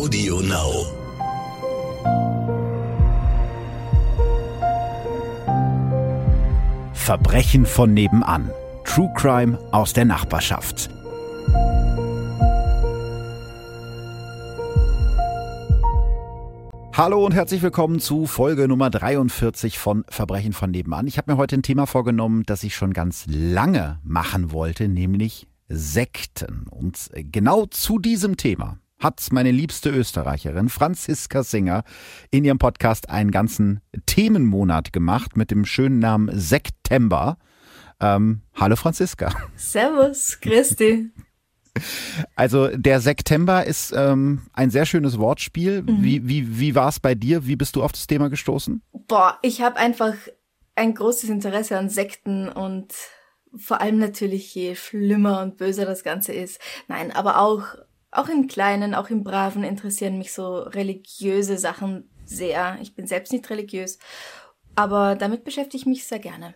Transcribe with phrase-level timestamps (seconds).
[0.00, 0.86] Audio Now.
[6.94, 8.50] Verbrechen von nebenan.
[8.84, 10.88] True Crime aus der Nachbarschaft.
[16.94, 21.08] Hallo und herzlich willkommen zu Folge Nummer 43 von Verbrechen von nebenan.
[21.08, 25.46] Ich habe mir heute ein Thema vorgenommen, das ich schon ganz lange machen wollte, nämlich
[25.68, 26.68] Sekten.
[26.70, 31.82] Und genau zu diesem Thema hat meine liebste Österreicherin Franziska Singer
[32.30, 37.38] in ihrem Podcast einen ganzen Themenmonat gemacht mit dem schönen Namen Sektember.
[37.98, 39.34] Ähm, hallo Franziska.
[39.56, 41.10] Servus, Christi.
[42.34, 45.82] Also der September ist ähm, ein sehr schönes Wortspiel.
[45.82, 46.02] Mhm.
[46.02, 47.46] Wie, wie, wie war es bei dir?
[47.46, 48.82] Wie bist du auf das Thema gestoßen?
[48.92, 50.14] Boah, ich habe einfach
[50.74, 52.94] ein großes Interesse an Sekten und
[53.56, 56.60] vor allem natürlich, je schlimmer und böser das Ganze ist.
[56.86, 57.64] Nein, aber auch,
[58.12, 62.78] auch im Kleinen, auch im Braven interessieren mich so religiöse Sachen sehr.
[62.80, 63.98] Ich bin selbst nicht religiös,
[64.74, 66.54] aber damit beschäftige ich mich sehr gerne.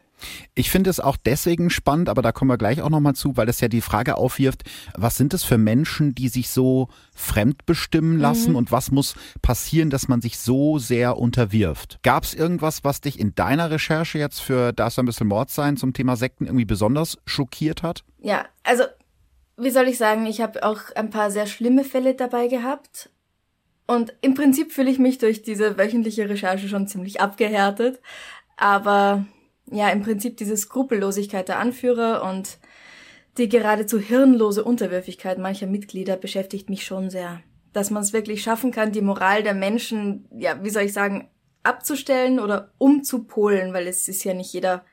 [0.55, 3.49] Ich finde es auch deswegen spannend, aber da kommen wir gleich auch nochmal zu, weil
[3.49, 4.63] es ja die Frage aufwirft,
[4.97, 8.57] was sind es für Menschen, die sich so fremdbestimmen lassen mhm.
[8.57, 11.99] und was muss passieren, dass man sich so sehr unterwirft?
[12.03, 15.77] Gab es irgendwas, was dich in deiner Recherche jetzt für Darf ein bisschen Mord sein
[15.77, 18.05] zum Thema Sekten irgendwie besonders schockiert hat?
[18.21, 18.85] Ja, also
[19.57, 23.11] wie soll ich sagen, ich habe auch ein paar sehr schlimme Fälle dabei gehabt.
[23.87, 28.01] Und im Prinzip fühle ich mich durch diese wöchentliche Recherche schon ziemlich abgehärtet.
[28.57, 29.27] Aber
[29.71, 32.59] ja im Prinzip diese Skrupellosigkeit der Anführer und
[33.39, 37.41] die geradezu hirnlose Unterwürfigkeit mancher Mitglieder beschäftigt mich schon sehr.
[37.73, 41.29] Dass man es wirklich schaffen kann, die Moral der Menschen, ja, wie soll ich sagen,
[41.65, 44.85] abzustellen oder umzupolen, weil es ist ja nicht jeder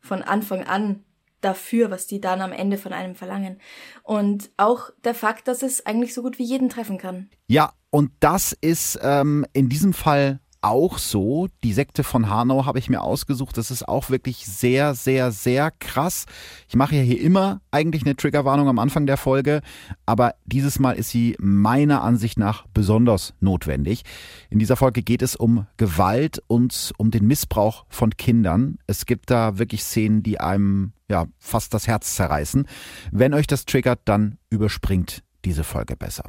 [0.00, 1.04] von Anfang an
[1.44, 3.60] dafür, was die dann am Ende von einem verlangen.
[4.02, 7.30] Und auch der Fakt, dass es eigentlich so gut wie jeden treffen kann.
[7.46, 11.48] Ja, und das ist ähm, in diesem Fall auch so.
[11.62, 13.58] Die Sekte von Hanau habe ich mir ausgesucht.
[13.58, 16.24] Das ist auch wirklich sehr, sehr, sehr krass.
[16.68, 19.60] Ich mache ja hier immer eigentlich eine Triggerwarnung am Anfang der Folge,
[20.06, 24.04] aber dieses Mal ist sie meiner Ansicht nach besonders notwendig.
[24.48, 28.78] In dieser Folge geht es um Gewalt und um den Missbrauch von Kindern.
[28.86, 32.66] Es gibt da wirklich Szenen, die einem ja fast das Herz zerreißen.
[33.12, 36.24] Wenn euch das triggert, dann überspringt diese Folge besser.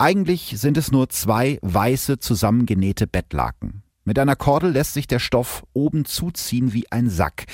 [0.00, 3.82] Eigentlich sind es nur zwei weiße zusammengenähte Bettlaken.
[4.04, 7.46] Mit einer Kordel lässt sich der Stoff oben zuziehen wie ein Sack.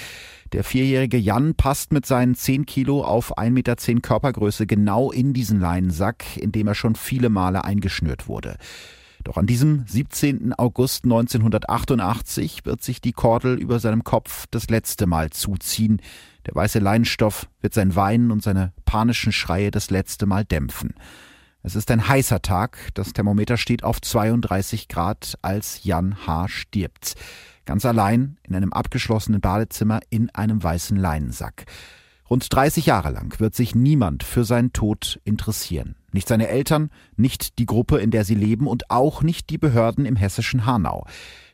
[0.52, 5.58] Der vierjährige Jan passt mit seinen zehn Kilo auf 1,10 Meter Körpergröße genau in diesen
[5.58, 8.58] Leinensack, in dem er schon viele Male eingeschnürt wurde.
[9.24, 10.52] Doch an diesem 17.
[10.52, 16.02] August 1988 wird sich die Kordel über seinem Kopf das letzte Mal zuziehen.
[16.44, 20.92] Der weiße Leinenstoff wird sein Weinen und seine panischen Schreie das letzte Mal dämpfen.
[21.66, 22.90] Es ist ein heißer Tag.
[22.92, 26.48] Das Thermometer steht auf 32 Grad, als Jan H.
[26.48, 27.14] stirbt.
[27.64, 31.64] Ganz allein in einem abgeschlossenen Badezimmer in einem weißen Leinensack.
[32.28, 35.96] Rund 30 Jahre lang wird sich niemand für seinen Tod interessieren.
[36.12, 40.04] Nicht seine Eltern, nicht die Gruppe, in der sie leben und auch nicht die Behörden
[40.04, 41.06] im hessischen Hanau.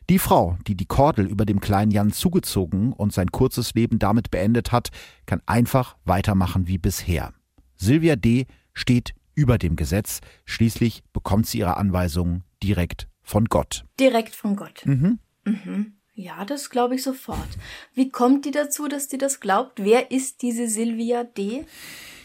[0.09, 4.29] Die Frau, die die Kordel über dem kleinen Jan zugezogen und sein kurzes Leben damit
[4.29, 4.89] beendet hat,
[5.25, 7.31] kann einfach weitermachen wie bisher.
[7.77, 8.45] Silvia D.
[8.73, 10.21] steht über dem Gesetz.
[10.45, 13.85] Schließlich bekommt sie ihre Anweisungen direkt von Gott.
[13.99, 14.85] Direkt von Gott.
[14.85, 15.19] Mhm.
[15.43, 15.93] Mhm.
[16.13, 17.47] Ja, das glaube ich sofort.
[17.93, 19.83] Wie kommt die dazu, dass die das glaubt?
[19.83, 21.65] Wer ist diese Silvia D?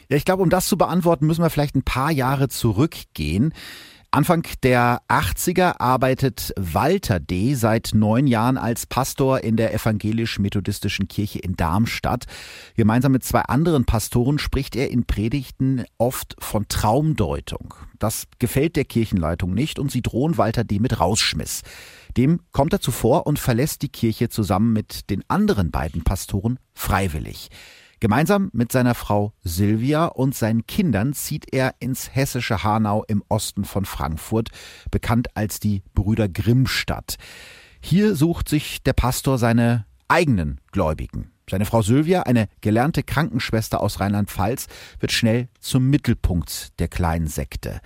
[0.08, 3.54] Ja, ich glaube, um das zu beantworten, müssen wir vielleicht ein paar Jahre zurückgehen.
[4.10, 7.54] Anfang der 80er arbeitet Walter D.
[7.54, 12.24] seit neun Jahren als Pastor in der evangelisch-methodistischen Kirche in Darmstadt.
[12.76, 17.74] Gemeinsam mit zwei anderen Pastoren spricht er in Predigten oft von Traumdeutung.
[17.98, 20.78] Das gefällt der Kirchenleitung nicht und sie drohen Walter D.
[20.78, 21.62] mit Rausschmiss.
[22.16, 27.50] Dem kommt er zuvor und verlässt die Kirche zusammen mit den anderen beiden Pastoren freiwillig.
[27.98, 33.64] Gemeinsam mit seiner Frau Silvia und seinen Kindern zieht er ins hessische Hanau im Osten
[33.64, 34.50] von Frankfurt,
[34.90, 37.16] bekannt als die Brüder Grimmstadt.
[37.80, 41.30] Hier sucht sich der Pastor seine eigenen Gläubigen.
[41.48, 44.66] Seine Frau Sylvia, eine gelernte Krankenschwester aus Rheinland-Pfalz,
[44.98, 47.80] wird schnell zum Mittelpunkt der kleinen Sekte.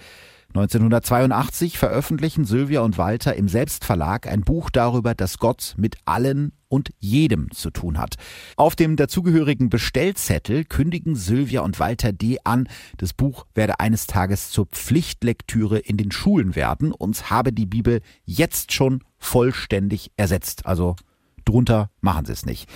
[0.52, 6.91] 1982 veröffentlichen Sylvia und Walter im Selbstverlag ein Buch darüber, dass Gott mit allen und
[6.99, 8.17] jedem zu tun hat.
[8.56, 12.38] Auf dem dazugehörigen Bestellzettel kündigen Sylvia und Walter D.
[12.43, 17.67] an, das Buch werde eines Tages zur Pflichtlektüre in den Schulen werden und habe die
[17.67, 20.67] Bibel jetzt schon vollständig ersetzt.
[20.67, 20.96] Also
[21.44, 22.69] drunter machen sie es nicht.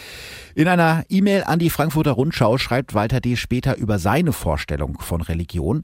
[0.54, 3.34] In einer E-Mail an die Frankfurter Rundschau schreibt Walter D.
[3.34, 5.82] später über seine Vorstellung von Religion.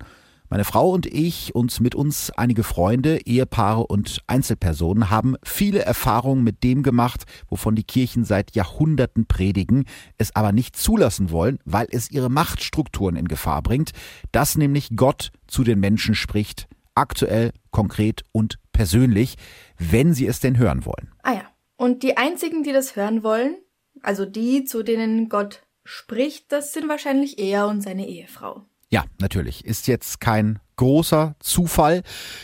[0.52, 6.42] Meine Frau und ich und mit uns einige Freunde, Ehepaare und Einzelpersonen haben viele Erfahrungen
[6.42, 9.84] mit dem gemacht, wovon die Kirchen seit Jahrhunderten predigen,
[10.18, 13.92] es aber nicht zulassen wollen, weil es ihre Machtstrukturen in Gefahr bringt,
[14.32, 16.66] dass nämlich Gott zu den Menschen spricht,
[16.96, 19.36] aktuell, konkret und persönlich,
[19.78, 21.12] wenn sie es denn hören wollen.
[21.22, 21.42] Ah ja.
[21.76, 23.54] Und die einzigen, die das hören wollen,
[24.02, 28.66] also die, zu denen Gott spricht, das sind wahrscheinlich er und seine Ehefrau.
[28.92, 29.64] Ja, natürlich.
[29.64, 32.02] Ist jetzt kein großer Zufall.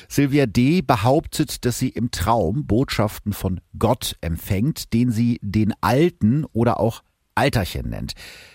[0.09, 0.81] Sylvia D.
[0.81, 7.03] behauptet, dass sie im Traum Botschaften von Gott empfängt, den sie den Alten oder auch
[7.35, 8.13] Alterchen nennt.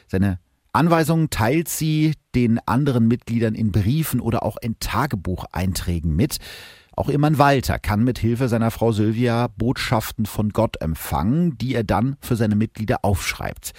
[0.07, 0.39] Seine
[0.71, 6.37] Anweisungen teilt sie den anderen Mitgliedern in Briefen oder auch in Tagebucheinträgen mit.
[6.95, 11.75] Auch ihr Mann Walter kann mit Hilfe seiner Frau Sylvia Botschaften von Gott empfangen, die
[11.75, 13.73] er dann für seine Mitglieder aufschreibt.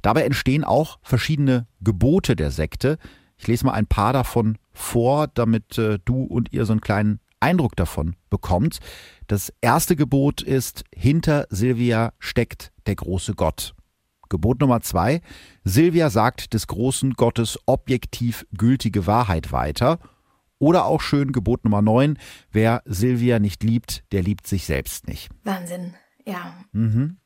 [0.00, 2.98] Dabei entstehen auch verschiedene Gebote der Sekte,
[3.42, 7.18] ich lese mal ein paar davon vor, damit äh, du und ihr so einen kleinen
[7.40, 8.78] Eindruck davon bekommt.
[9.26, 13.74] Das erste Gebot ist, hinter Silvia steckt der große Gott.
[14.28, 15.22] Gebot Nummer zwei,
[15.64, 19.98] Silvia sagt des großen Gottes objektiv gültige Wahrheit weiter.
[20.60, 22.18] Oder auch schön Gebot Nummer neun,
[22.52, 25.30] wer Silvia nicht liebt, der liebt sich selbst nicht.
[25.42, 25.94] Wahnsinn,
[26.24, 26.54] ja.
[26.70, 27.16] Mhm.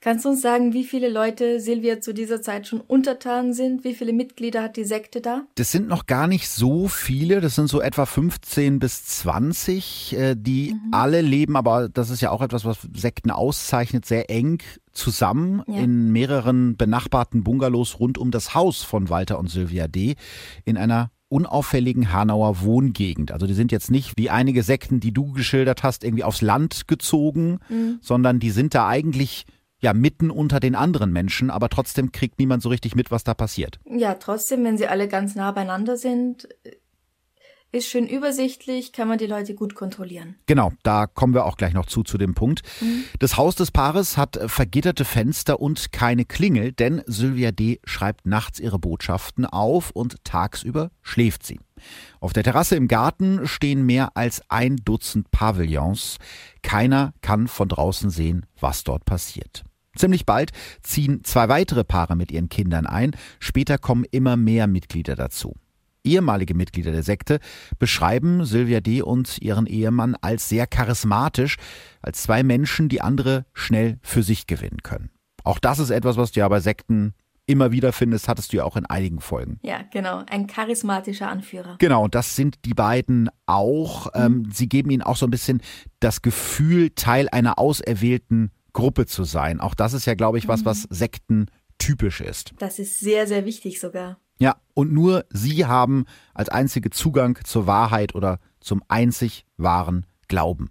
[0.00, 3.84] Kannst du uns sagen, wie viele Leute Silvia zu dieser Zeit schon untertan sind?
[3.84, 5.42] Wie viele Mitglieder hat die Sekte da?
[5.56, 7.40] Das sind noch gar nicht so viele.
[7.40, 10.94] Das sind so etwa 15 bis 20, äh, die mhm.
[10.94, 14.62] alle leben, aber das ist ja auch etwas, was Sekten auszeichnet, sehr eng
[14.92, 15.80] zusammen ja.
[15.80, 20.16] in mehreren benachbarten Bungalows rund um das Haus von Walter und Sylvia D.
[20.64, 23.32] in einer unauffälligen Hanauer Wohngegend.
[23.32, 26.88] Also die sind jetzt nicht wie einige Sekten, die du geschildert hast, irgendwie aufs Land
[26.88, 27.98] gezogen, mhm.
[28.02, 29.46] sondern die sind da eigentlich
[29.80, 33.32] ja mitten unter den anderen Menschen, aber trotzdem kriegt niemand so richtig mit, was da
[33.34, 33.78] passiert.
[33.86, 36.48] Ja, trotzdem, wenn sie alle ganz nah beieinander sind,
[37.72, 40.36] ist schön übersichtlich, kann man die Leute gut kontrollieren.
[40.46, 42.62] Genau, da kommen wir auch gleich noch zu, zu dem Punkt.
[42.80, 43.04] Mhm.
[43.18, 47.80] Das Haus des Paares hat vergitterte Fenster und keine Klingel, denn Sylvia D.
[47.84, 51.60] schreibt nachts ihre Botschaften auf und tagsüber schläft sie.
[52.18, 56.18] Auf der Terrasse im Garten stehen mehr als ein Dutzend Pavillons.
[56.62, 59.64] Keiner kann von draußen sehen, was dort passiert.
[59.96, 60.52] Ziemlich bald
[60.82, 65.54] ziehen zwei weitere Paare mit ihren Kindern ein, später kommen immer mehr Mitglieder dazu.
[66.04, 67.40] Ehemalige Mitglieder der Sekte
[67.78, 69.02] beschreiben Sylvia D.
[69.02, 71.56] und ihren Ehemann als sehr charismatisch,
[72.02, 75.10] als zwei Menschen, die andere schnell für sich gewinnen können.
[75.44, 77.14] Auch das ist etwas, was du ja bei Sekten
[77.46, 79.58] immer wieder findest, hattest du ja auch in einigen Folgen.
[79.62, 81.76] Ja, genau, ein charismatischer Anführer.
[81.78, 84.06] Genau, und das sind die beiden auch.
[84.14, 84.20] Mhm.
[84.22, 85.60] Ähm, sie geben ihnen auch so ein bisschen
[85.98, 89.60] das Gefühl, Teil einer auserwählten Gruppe zu sein.
[89.60, 90.66] Auch das ist ja, glaube ich, was, mhm.
[90.66, 91.46] was Sekten
[91.78, 92.52] typisch ist.
[92.58, 94.18] Das ist sehr, sehr wichtig sogar.
[94.40, 100.70] Ja, und nur sie haben als einzige Zugang zur Wahrheit oder zum einzig wahren Glauben.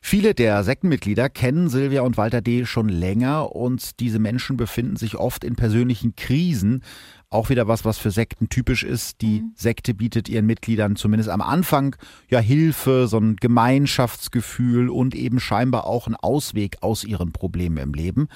[0.00, 2.64] Viele der Sektenmitglieder kennen Silvia und Walter D.
[2.64, 6.84] schon länger und diese Menschen befinden sich oft in persönlichen Krisen.
[7.28, 9.20] Auch wieder was, was für Sekten typisch ist.
[9.20, 9.52] Die mhm.
[9.56, 11.96] Sekte bietet ihren Mitgliedern zumindest am Anfang
[12.30, 17.94] ja Hilfe, so ein Gemeinschaftsgefühl und eben scheinbar auch einen Ausweg aus ihren Problemen im
[17.94, 18.28] Leben.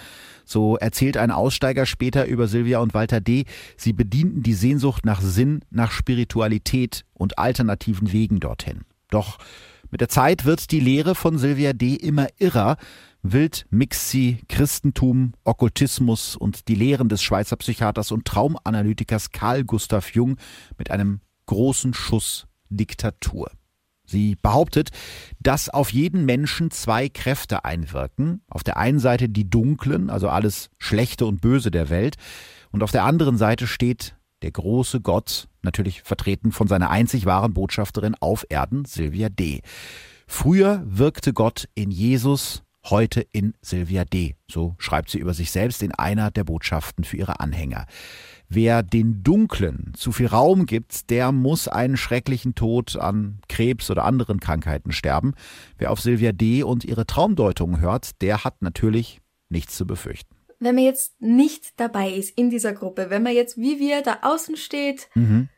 [0.45, 3.45] So erzählt ein Aussteiger später über Silvia und Walter D.
[3.77, 8.81] Sie bedienten die Sehnsucht nach Sinn, nach Spiritualität und alternativen Wegen dorthin.
[9.09, 9.39] Doch
[9.91, 11.95] mit der Zeit wird die Lehre von Sylvia D.
[11.95, 12.77] immer irrer.
[13.23, 20.15] Wild mixt sie Christentum, Okkultismus und die Lehren des Schweizer Psychiaters und Traumanalytikers Karl Gustav
[20.15, 20.37] Jung
[20.79, 23.51] mit einem großen Schuss Diktatur.
[24.07, 24.91] Sie behauptet,
[25.39, 28.43] dass auf jeden Menschen zwei Kräfte einwirken.
[28.49, 32.17] Auf der einen Seite die dunklen, also alles Schlechte und Böse der Welt,
[32.73, 37.53] und auf der anderen Seite steht der große Gott, natürlich vertreten von seiner einzig wahren
[37.53, 39.61] Botschafterin auf Erden, Sylvia D.
[40.27, 44.37] Früher wirkte Gott in Jesus, heute in Sylvia D.
[44.49, 47.87] So schreibt sie über sich selbst in einer der Botschaften für ihre Anhänger.
[48.49, 54.05] Wer den Dunklen zu viel Raum gibt, der muss einen schrecklichen Tod an Krebs oder
[54.05, 55.35] anderen Krankheiten sterben.
[55.79, 56.63] Wer auf Sylvia D.
[56.63, 62.11] und ihre Traumdeutungen hört, der hat natürlich nichts zu befürchten wenn man jetzt nicht dabei
[62.11, 65.49] ist in dieser Gruppe, wenn man jetzt wie wir da außen steht, mhm.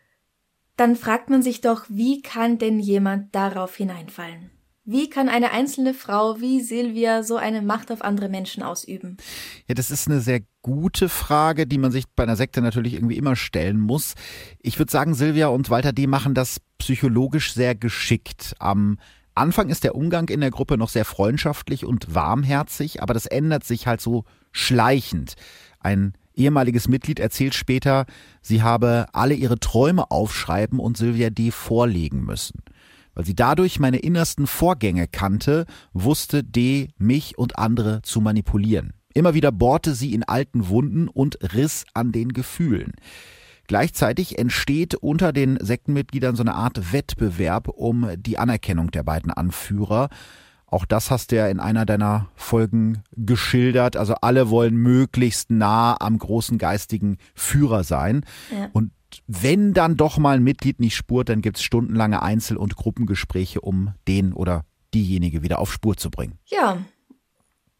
[0.77, 4.51] dann fragt man sich doch, wie kann denn jemand darauf hineinfallen?
[4.85, 9.17] Wie kann eine einzelne Frau wie Silvia so eine Macht auf andere Menschen ausüben?
[9.69, 13.17] Ja, das ist eine sehr gute Frage, die man sich bei einer Sekte natürlich irgendwie
[13.17, 14.15] immer stellen muss.
[14.61, 16.09] Ich würde sagen, Silvia und Walter D.
[16.09, 18.57] machen das psychologisch sehr geschickt.
[18.59, 18.99] Am
[19.37, 23.63] Anfang ist der Umgang in der Gruppe noch sehr freundschaftlich und warmherzig, aber das ändert
[23.63, 25.35] sich halt so schleichend.
[25.79, 28.07] Ein ehemaliges Mitglied erzählt später,
[28.41, 31.53] sie habe alle ihre Träume aufschreiben und Sylvia D.
[31.53, 32.63] vorlegen müssen.
[33.15, 36.89] Weil sie dadurch meine innersten Vorgänge kannte, wusste D.
[36.99, 38.95] mich und andere zu manipulieren.
[39.15, 42.93] Immer wieder bohrte sie in alten Wunden und riss an den Gefühlen.
[43.67, 50.09] Gleichzeitig entsteht unter den Sektenmitgliedern so eine Art Wettbewerb um die Anerkennung der beiden Anführer.
[50.67, 53.97] Auch das hast du ja in einer deiner Folgen geschildert.
[53.97, 58.25] Also alle wollen möglichst nah am großen geistigen Führer sein.
[58.51, 58.71] Ja.
[58.73, 58.91] Und
[59.27, 63.61] wenn dann doch mal ein Mitglied nicht spurt, dann gibt es stundenlange Einzel- und Gruppengespräche,
[63.61, 64.65] um den oder
[64.95, 66.39] diejenige wieder auf Spur zu bringen.
[66.47, 66.79] Ja.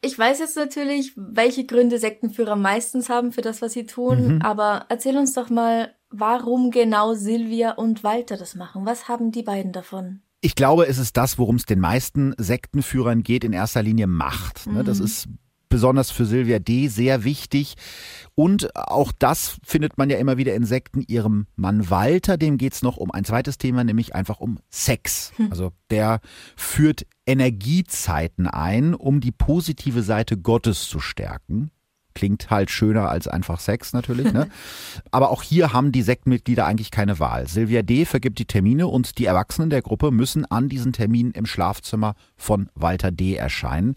[0.05, 4.43] Ich weiß jetzt natürlich, welche Gründe Sektenführer meistens haben für das, was sie tun, mhm.
[4.43, 8.85] aber erzähl uns doch mal, warum genau Silvia und Walter das machen.
[8.85, 10.23] Was haben die beiden davon?
[10.41, 14.67] Ich glaube, es ist das, worum es den meisten Sektenführern geht, in erster Linie Macht.
[14.67, 14.85] Mhm.
[14.85, 15.29] Das ist
[15.73, 16.89] besonders für Sylvia D.
[16.89, 17.75] sehr wichtig.
[18.35, 21.03] Und auch das findet man ja immer wieder in Sekten.
[21.09, 25.33] Ihrem Mann Walter, dem geht's noch um ein zweites Thema, nämlich einfach um Sex.
[25.37, 25.49] Hm.
[25.51, 26.21] Also der
[26.55, 31.71] führt Energiezeiten ein, um die positive Seite Gottes zu stärken.
[32.15, 34.33] Klingt halt schöner als einfach Sex natürlich.
[34.33, 34.49] Ne?
[35.11, 37.47] Aber auch hier haben die Sektmitglieder eigentlich keine Wahl.
[37.49, 38.05] Silvia D.
[38.05, 42.69] vergibt die Termine und die Erwachsenen der Gruppe müssen an diesen Terminen im Schlafzimmer von
[42.75, 43.35] Walter D.
[43.35, 43.97] erscheinen.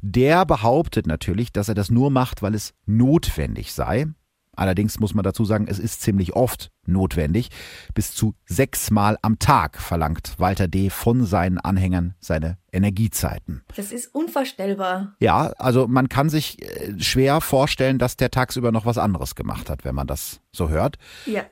[0.00, 4.06] Der behauptet natürlich, dass er das nur macht, weil es notwendig sei.
[4.54, 7.48] Allerdings muss man dazu sagen, es ist ziemlich oft notwendig.
[7.94, 10.90] Bis zu sechsmal am Tag verlangt Walter D.
[10.90, 13.62] von seinen Anhängern seine Energiezeiten.
[13.76, 15.14] Das ist unvorstellbar.
[15.20, 19.70] Ja, also man kann sich äh, schwer vorstellen, dass der tagsüber noch was anderes gemacht
[19.70, 20.96] hat, wenn man das so hört.
[21.24, 21.44] Ja.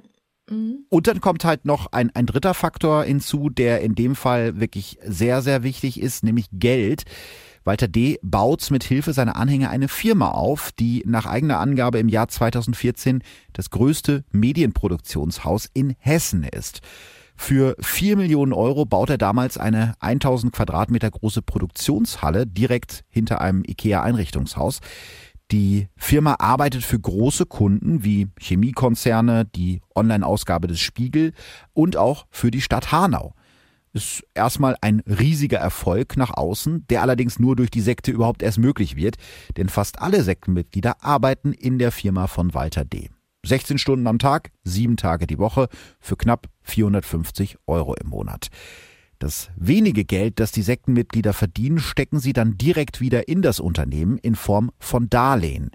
[0.50, 0.84] Mhm.
[0.90, 4.98] Und dann kommt halt noch ein, ein dritter Faktor hinzu, der in dem Fall wirklich
[5.02, 7.04] sehr, sehr wichtig ist, nämlich Geld.
[7.64, 8.18] Walter D.
[8.22, 13.22] baut mit Hilfe seiner Anhänger eine Firma auf, die nach eigener Angabe im Jahr 2014
[13.52, 16.80] das größte Medienproduktionshaus in Hessen ist.
[17.36, 23.62] Für vier Millionen Euro baut er damals eine 1000 Quadratmeter große Produktionshalle direkt hinter einem
[23.66, 24.80] IKEA-Einrichtungshaus.
[25.50, 31.32] Die Firma arbeitet für große Kunden wie Chemiekonzerne, die Online-Ausgabe des Spiegel
[31.72, 33.34] und auch für die Stadt Hanau
[33.92, 38.58] ist erstmal ein riesiger Erfolg nach außen, der allerdings nur durch die Sekte überhaupt erst
[38.58, 39.16] möglich wird,
[39.56, 43.10] denn fast alle Sektenmitglieder arbeiten in der Firma von Walter D.
[43.44, 45.68] 16 Stunden am Tag, sieben Tage die Woche
[45.98, 48.48] für knapp 450 Euro im Monat.
[49.18, 54.18] Das wenige Geld, das die Sektenmitglieder verdienen, stecken sie dann direkt wieder in das Unternehmen
[54.18, 55.70] in Form von Darlehen.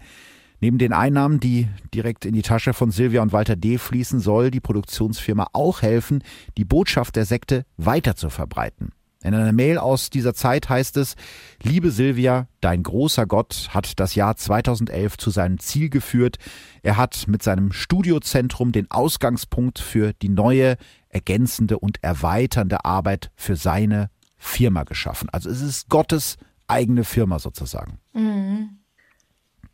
[0.66, 3.78] Neben den Einnahmen, die direkt in die Tasche von Silvia und Walter D.
[3.78, 6.24] fließen, soll die Produktionsfirma auch helfen,
[6.58, 8.90] die Botschaft der Sekte weiter zu verbreiten.
[9.24, 11.18] In einer Mail aus dieser Zeit heißt es,
[11.62, 16.38] Liebe Silvia, dein großer Gott hat das Jahr 2011 zu seinem Ziel geführt.
[16.82, 20.78] Er hat mit seinem Studiozentrum den Ausgangspunkt für die neue,
[21.10, 25.30] ergänzende und erweiternde Arbeit für seine Firma geschaffen.
[25.30, 28.00] Also es ist Gottes eigene Firma sozusagen.
[28.14, 28.80] Mhm.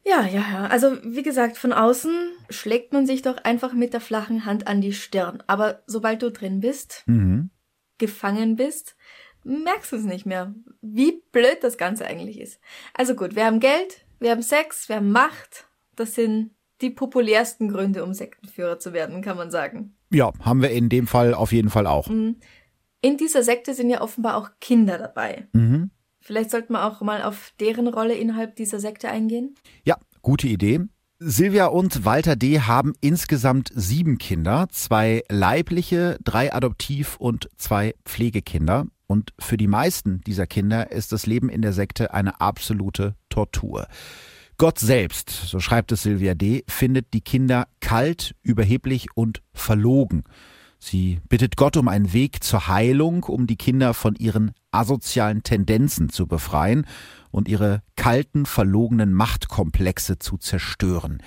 [0.03, 0.67] Ja, ja, ja.
[0.67, 4.81] Also wie gesagt, von außen schlägt man sich doch einfach mit der flachen Hand an
[4.81, 5.43] die Stirn.
[5.48, 7.51] Aber sobald du drin bist, mhm.
[7.98, 8.96] gefangen bist,
[9.43, 12.60] merkst du es nicht mehr, wie blöd das Ganze eigentlich ist.
[12.93, 15.67] Also gut, wir haben Geld, wir haben Sex, wir haben Macht.
[15.96, 19.96] Das sind die populärsten Gründe, um Sektenführer zu werden, kann man sagen.
[20.12, 22.08] Ja, haben wir in dem Fall auf jeden Fall auch.
[22.08, 22.38] Mhm.
[23.01, 25.48] In dieser Sekte sind ja offenbar auch Kinder dabei.
[25.53, 25.91] Mhm.
[26.21, 29.55] Vielleicht sollten wir auch mal auf deren Rolle innerhalb dieser Sekte eingehen.
[29.83, 30.81] Ja, gute Idee.
[31.23, 32.61] Silvia und Walter D.
[32.61, 38.85] haben insgesamt sieben Kinder, zwei leibliche, drei Adoptiv- und zwei Pflegekinder.
[39.05, 43.87] Und für die meisten dieser Kinder ist das Leben in der Sekte eine absolute Tortur.
[44.57, 50.23] Gott selbst, so schreibt es Silvia D., findet die Kinder kalt, überheblich und verlogen.
[50.83, 56.09] Sie bittet Gott um einen Weg zur Heilung, um die Kinder von ihren asozialen Tendenzen
[56.09, 56.88] zu befreien
[57.29, 61.21] und ihre kalten, verlogenen Machtkomplexe zu zerstören.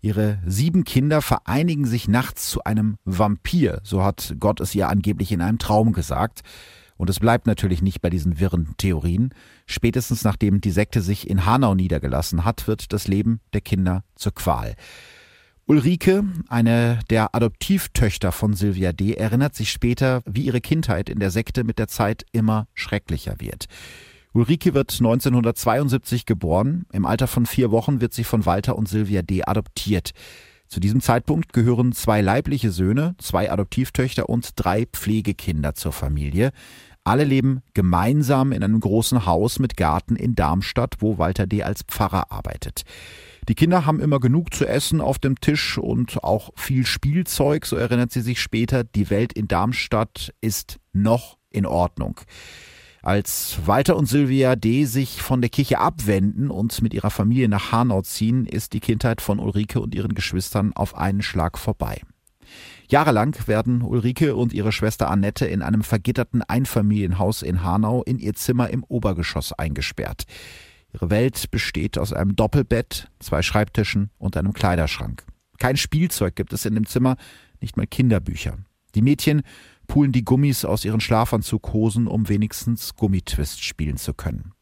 [0.00, 5.30] Ihre sieben Kinder vereinigen sich nachts zu einem Vampir, so hat Gott es ihr angeblich
[5.30, 6.40] in einem Traum gesagt.
[6.96, 9.34] Und es bleibt natürlich nicht bei diesen wirren Theorien.
[9.66, 14.32] Spätestens nachdem die Sekte sich in Hanau niedergelassen hat, wird das Leben der Kinder zur
[14.32, 14.74] Qual.
[15.68, 21.32] Ulrike, eine der Adoptivtöchter von Sylvia D., erinnert sich später, wie ihre Kindheit in der
[21.32, 23.66] Sekte mit der Zeit immer schrecklicher wird.
[24.32, 26.86] Ulrike wird 1972 geboren.
[26.92, 29.42] Im Alter von vier Wochen wird sie von Walter und Sylvia D.
[29.42, 30.12] adoptiert.
[30.68, 36.52] Zu diesem Zeitpunkt gehören zwei leibliche Söhne, zwei Adoptivtöchter und drei Pflegekinder zur Familie.
[37.02, 41.64] Alle leben gemeinsam in einem großen Haus mit Garten in Darmstadt, wo Walter D.
[41.64, 42.84] als Pfarrer arbeitet.
[43.48, 47.76] Die Kinder haben immer genug zu essen auf dem Tisch und auch viel Spielzeug, so
[47.76, 48.82] erinnert sie sich später.
[48.82, 52.20] Die Welt in Darmstadt ist noch in Ordnung.
[53.02, 54.84] Als Walter und Sylvia D.
[54.84, 59.20] sich von der Kirche abwenden und mit ihrer Familie nach Hanau ziehen, ist die Kindheit
[59.20, 62.02] von Ulrike und ihren Geschwistern auf einen Schlag vorbei.
[62.88, 68.34] Jahrelang werden Ulrike und ihre Schwester Annette in einem vergitterten Einfamilienhaus in Hanau in ihr
[68.34, 70.24] Zimmer im Obergeschoss eingesperrt.
[70.96, 75.24] Ihre Welt besteht aus einem Doppelbett, zwei Schreibtischen und einem Kleiderschrank.
[75.58, 77.16] Kein Spielzeug gibt es in dem Zimmer,
[77.60, 78.56] nicht mal Kinderbücher.
[78.94, 79.42] Die Mädchen
[79.88, 84.52] pulen die Gummis aus ihren Schlafanzughosen, um wenigstens Gummitwist spielen zu können.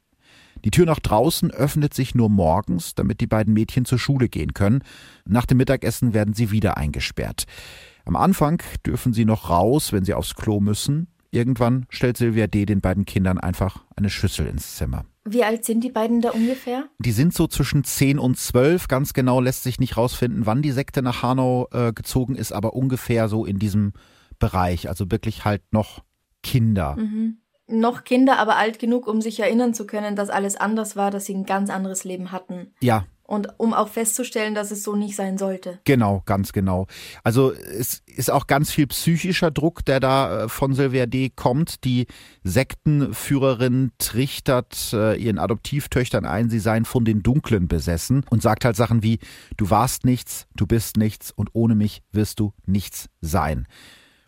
[0.64, 4.54] Die Tür nach draußen öffnet sich nur morgens, damit die beiden Mädchen zur Schule gehen
[4.54, 4.82] können.
[5.24, 7.44] Nach dem Mittagessen werden sie wieder eingesperrt.
[8.04, 11.06] Am Anfang dürfen sie noch raus, wenn sie aufs Klo müssen.
[11.30, 12.66] Irgendwann stellt Silvia D.
[12.66, 15.04] den beiden Kindern einfach eine Schüssel ins Zimmer.
[15.26, 16.84] Wie alt sind die beiden da ungefähr?
[16.98, 18.88] Die sind so zwischen 10 und 12.
[18.88, 22.74] Ganz genau lässt sich nicht rausfinden, wann die Sekte nach Hanau äh, gezogen ist, aber
[22.74, 23.94] ungefähr so in diesem
[24.38, 24.88] Bereich.
[24.88, 26.04] Also wirklich halt noch
[26.42, 26.96] Kinder.
[26.96, 27.38] Mhm.
[27.66, 31.24] Noch Kinder, aber alt genug, um sich erinnern zu können, dass alles anders war, dass
[31.24, 32.74] sie ein ganz anderes Leben hatten.
[32.82, 35.80] Ja, und um auch festzustellen, dass es so nicht sein sollte.
[35.84, 36.86] Genau, ganz genau.
[37.22, 41.30] Also es ist auch ganz viel psychischer Druck, der da äh, von Silvia D.
[41.34, 41.84] kommt.
[41.84, 42.06] Die
[42.42, 48.76] Sektenführerin trichtert äh, ihren Adoptivtöchtern ein, sie seien von den Dunklen besessen und sagt halt
[48.76, 49.18] Sachen wie,
[49.56, 53.66] du warst nichts, du bist nichts und ohne mich wirst du nichts sein.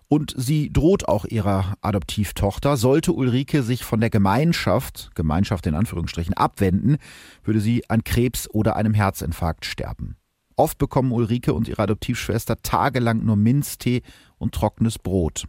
[0.09, 6.35] Und sie droht auch ihrer Adoptivtochter, sollte Ulrike sich von der Gemeinschaft, Gemeinschaft in Anführungsstrichen,
[6.35, 6.99] abwenden,
[7.43, 10.17] würde sie an Krebs oder einem Herzinfarkt sterben.
[10.55, 14.03] Oft bekommen Ulrike und ihre Adoptivschwester tagelang nur Minztee
[14.39, 15.45] und trockenes Brot.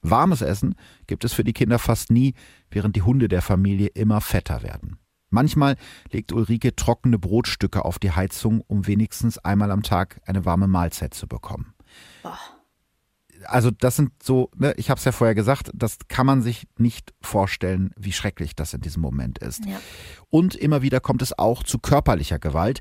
[0.00, 0.74] Warmes Essen
[1.06, 2.34] gibt es für die Kinder fast nie,
[2.70, 4.98] während die Hunde der Familie immer fetter werden.
[5.30, 5.76] Manchmal
[6.10, 11.12] legt Ulrike trockene Brotstücke auf die Heizung, um wenigstens einmal am Tag eine warme Mahlzeit
[11.12, 11.74] zu bekommen.
[12.22, 12.38] Boah
[13.44, 16.66] also das sind so, ne, ich habe es ja vorher gesagt, das kann man sich
[16.78, 19.64] nicht vorstellen, wie schrecklich das in diesem Moment ist.
[19.66, 19.80] Ja.
[20.30, 22.80] Und immer wieder kommt es auch zu körperlicher Gewalt.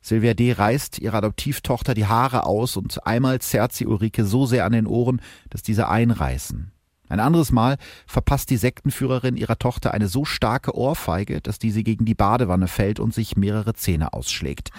[0.00, 0.52] Silvia D.
[0.52, 4.86] reißt ihrer Adoptivtochter die Haare aus und einmal zerrt sie Ulrike so sehr an den
[4.86, 6.72] Ohren, dass diese einreißen.
[7.08, 12.04] Ein anderes Mal verpasst die Sektenführerin ihrer Tochter eine so starke Ohrfeige, dass diese gegen
[12.04, 14.70] die Badewanne fällt und sich mehrere Zähne ausschlägt.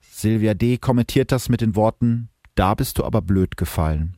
[0.00, 0.78] Silvia D.
[0.78, 4.16] kommentiert das mit den Worten, da bist du aber blöd gefallen.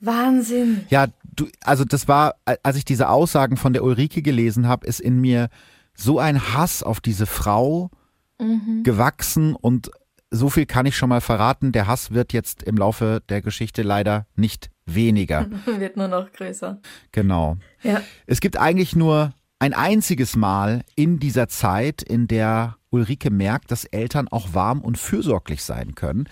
[0.00, 0.86] Wahnsinn.
[0.88, 5.00] Ja, du, also das war, als ich diese Aussagen von der Ulrike gelesen habe, ist
[5.00, 5.48] in mir
[5.94, 7.90] so ein Hass auf diese Frau
[8.38, 8.82] mhm.
[8.84, 9.90] gewachsen und
[10.30, 13.82] so viel kann ich schon mal verraten, der Hass wird jetzt im Laufe der Geschichte
[13.82, 15.46] leider nicht weniger.
[15.64, 16.80] wird nur noch größer.
[17.12, 17.56] Genau.
[17.82, 18.02] Ja.
[18.26, 23.84] Es gibt eigentlich nur ein einziges Mal in dieser Zeit, in der Ulrike merkt, dass
[23.84, 26.28] Eltern auch warm und fürsorglich sein können.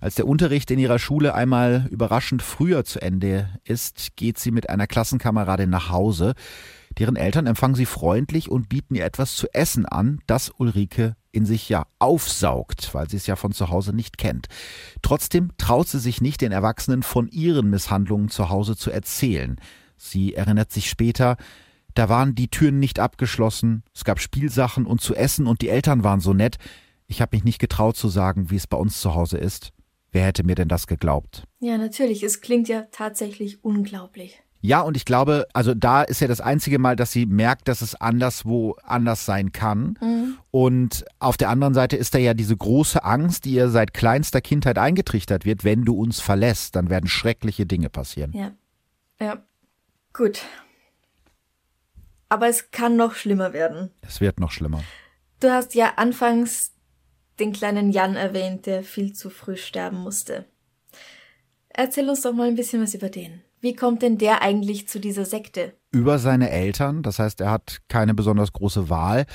[0.00, 4.70] Als der Unterricht in ihrer Schule einmal überraschend früher zu Ende ist, geht sie mit
[4.70, 6.34] einer Klassenkameradin nach Hause.
[6.98, 11.46] Deren Eltern empfangen sie freundlich und bieten ihr etwas zu essen an, das Ulrike in
[11.46, 14.48] sich ja aufsaugt, weil sie es ja von zu Hause nicht kennt.
[15.02, 19.60] Trotzdem traut sie sich nicht, den Erwachsenen von ihren Misshandlungen zu Hause zu erzählen.
[19.96, 21.36] Sie erinnert sich später,
[21.94, 26.04] da waren die Türen nicht abgeschlossen, es gab Spielsachen und zu essen und die Eltern
[26.04, 26.56] waren so nett.
[27.06, 29.72] Ich habe mich nicht getraut zu sagen, wie es bei uns zu Hause ist.
[30.12, 31.44] Wer hätte mir denn das geglaubt?
[31.60, 32.22] Ja, natürlich.
[32.22, 34.42] Es klingt ja tatsächlich unglaublich.
[34.62, 37.80] Ja, und ich glaube, also da ist ja das einzige Mal, dass sie merkt, dass
[37.80, 39.98] es anderswo anders sein kann.
[40.00, 40.36] Mhm.
[40.50, 44.40] Und auf der anderen Seite ist da ja diese große Angst, die ihr seit kleinster
[44.40, 48.32] Kindheit eingetrichtert wird, wenn du uns verlässt, dann werden schreckliche Dinge passieren.
[48.34, 48.52] Ja.
[49.18, 49.42] Ja.
[50.12, 50.42] Gut.
[52.30, 53.90] Aber es kann noch schlimmer werden.
[54.00, 54.82] Es wird noch schlimmer.
[55.40, 56.72] Du hast ja anfangs
[57.38, 60.46] den kleinen Jan erwähnt, der viel zu früh sterben musste.
[61.70, 63.42] Erzähl uns doch mal ein bisschen was über den.
[63.60, 65.74] Wie kommt denn der eigentlich zu dieser Sekte?
[65.92, 69.26] Über seine Eltern, das heißt, er hat keine besonders große Wahl.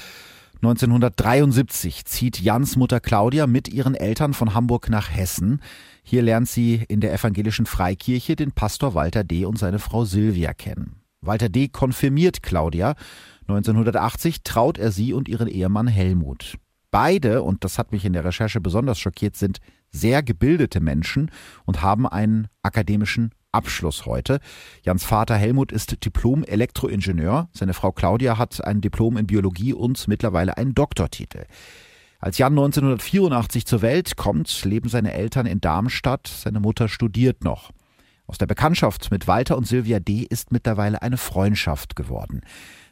[0.56, 5.62] 1973 zieht Jans Mutter Claudia mit ihren Eltern von Hamburg nach Hessen.
[6.02, 9.46] Hier lernt sie in der evangelischen Freikirche den Pastor Walter D.
[9.46, 11.05] und seine Frau Silvia kennen.
[11.26, 11.68] Walter D.
[11.68, 12.96] konfirmiert Claudia.
[13.48, 16.58] 1980 traut er sie und ihren Ehemann Helmut.
[16.92, 19.60] Beide, und das hat mich in der Recherche besonders schockiert, sind
[19.92, 21.30] sehr gebildete Menschen
[21.66, 24.40] und haben einen akademischen Abschluss heute.
[24.84, 27.50] Jans Vater Helmut ist Diplom-Elektroingenieur.
[27.54, 31.46] Seine Frau Claudia hat ein Diplom in Biologie und mittlerweile einen Doktortitel.
[32.20, 36.28] Als Jan 1984 zur Welt kommt, leben seine Eltern in Darmstadt.
[36.28, 37.72] Seine Mutter studiert noch.
[38.28, 40.26] Aus der Bekanntschaft mit Walter und Sylvia D.
[40.28, 42.42] ist mittlerweile eine Freundschaft geworden.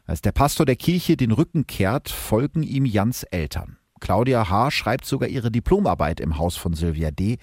[0.05, 3.77] Als der Pastor der Kirche den Rücken kehrt, folgen ihm Jans Eltern.
[3.99, 4.69] Claudia H.
[4.71, 7.37] schreibt sogar ihre Diplomarbeit im Haus von Sylvia D.,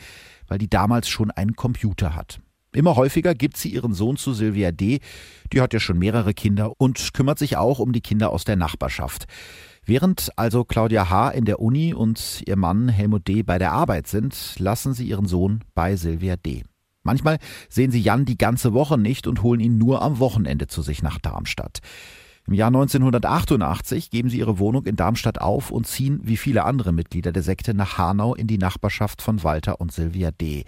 [0.46, 2.40] weil die damals schon einen Computer hat.
[2.72, 5.00] Immer häufiger gibt sie ihren Sohn zu Sylvia D.,
[5.52, 8.56] die hat ja schon mehrere Kinder und kümmert sich auch um die Kinder aus der
[8.56, 9.24] Nachbarschaft.
[9.84, 11.30] Während also Claudia H.
[11.30, 13.42] in der Uni und ihr Mann Helmut D.
[13.42, 16.62] bei der Arbeit sind, lassen sie ihren Sohn bei Sylvia D.
[17.10, 20.80] Manchmal sehen sie Jan die ganze Woche nicht und holen ihn nur am Wochenende zu
[20.80, 21.80] sich nach Darmstadt.
[22.46, 26.92] Im Jahr 1988 geben sie ihre Wohnung in Darmstadt auf und ziehen, wie viele andere
[26.92, 30.64] Mitglieder der Sekte, nach Hanau in die Nachbarschaft von Walter und Sylvia D.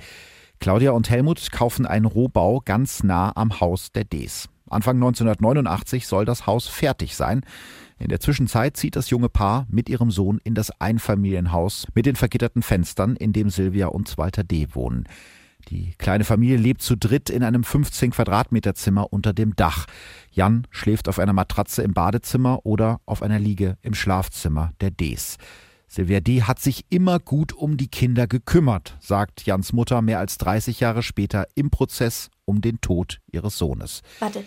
[0.58, 4.48] Claudia und Helmut kaufen einen Rohbau ganz nah am Haus der Ds.
[4.68, 7.42] Anfang 1989 soll das Haus fertig sein.
[8.00, 12.16] In der Zwischenzeit zieht das junge Paar mit ihrem Sohn in das Einfamilienhaus mit den
[12.16, 14.66] vergitterten Fenstern, in dem Sylvia und Walter D.
[14.72, 15.06] wohnen.
[15.68, 19.86] Die kleine Familie lebt zu dritt in einem 15 Quadratmeter Zimmer unter dem Dach.
[20.30, 25.38] Jan schläft auf einer Matratze im Badezimmer oder auf einer Liege im Schlafzimmer der Ds.
[25.88, 26.42] Silvia D.
[26.42, 31.02] hat sich immer gut um die Kinder gekümmert, sagt Jans Mutter mehr als 30 Jahre
[31.02, 34.00] später im Prozess um den Tod ihres Sohnes.
[34.18, 34.42] Warte.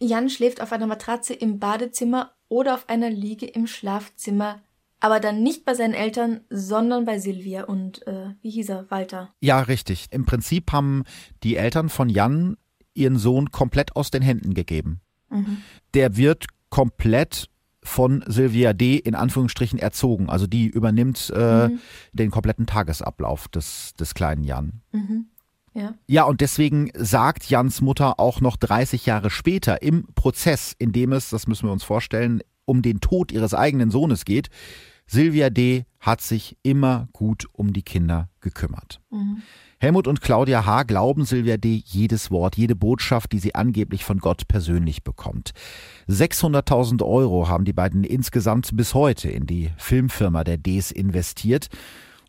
[0.00, 4.60] Jan schläft auf einer Matratze im Badezimmer oder auf einer Liege im Schlafzimmer
[5.00, 9.32] aber dann nicht bei seinen Eltern, sondern bei Silvia und äh, wie hieß er, Walter.
[9.40, 10.06] Ja, richtig.
[10.10, 11.04] Im Prinzip haben
[11.42, 12.56] die Eltern von Jan
[12.94, 15.00] ihren Sohn komplett aus den Händen gegeben.
[15.30, 15.58] Mhm.
[15.94, 17.48] Der wird komplett
[17.82, 18.96] von Silvia D.
[18.96, 20.28] in Anführungsstrichen erzogen.
[20.28, 21.80] Also die übernimmt äh, mhm.
[22.12, 24.82] den kompletten Tagesablauf des, des kleinen Jan.
[24.92, 25.26] Mhm.
[25.74, 25.94] Ja.
[26.08, 31.12] ja, und deswegen sagt Jans Mutter auch noch 30 Jahre später im Prozess, in dem
[31.12, 34.48] es, das müssen wir uns vorstellen, um den Tod ihres eigenen Sohnes geht,
[35.10, 35.86] Silvia D.
[36.00, 39.00] hat sich immer gut um die Kinder gekümmert.
[39.10, 39.42] Mhm.
[39.80, 40.82] Helmut und Claudia H.
[40.82, 41.82] glauben Silvia D.
[41.86, 45.52] jedes Wort, jede Botschaft, die sie angeblich von Gott persönlich bekommt.
[46.08, 51.68] 600.000 Euro haben die beiden insgesamt bis heute in die Filmfirma der Ds investiert.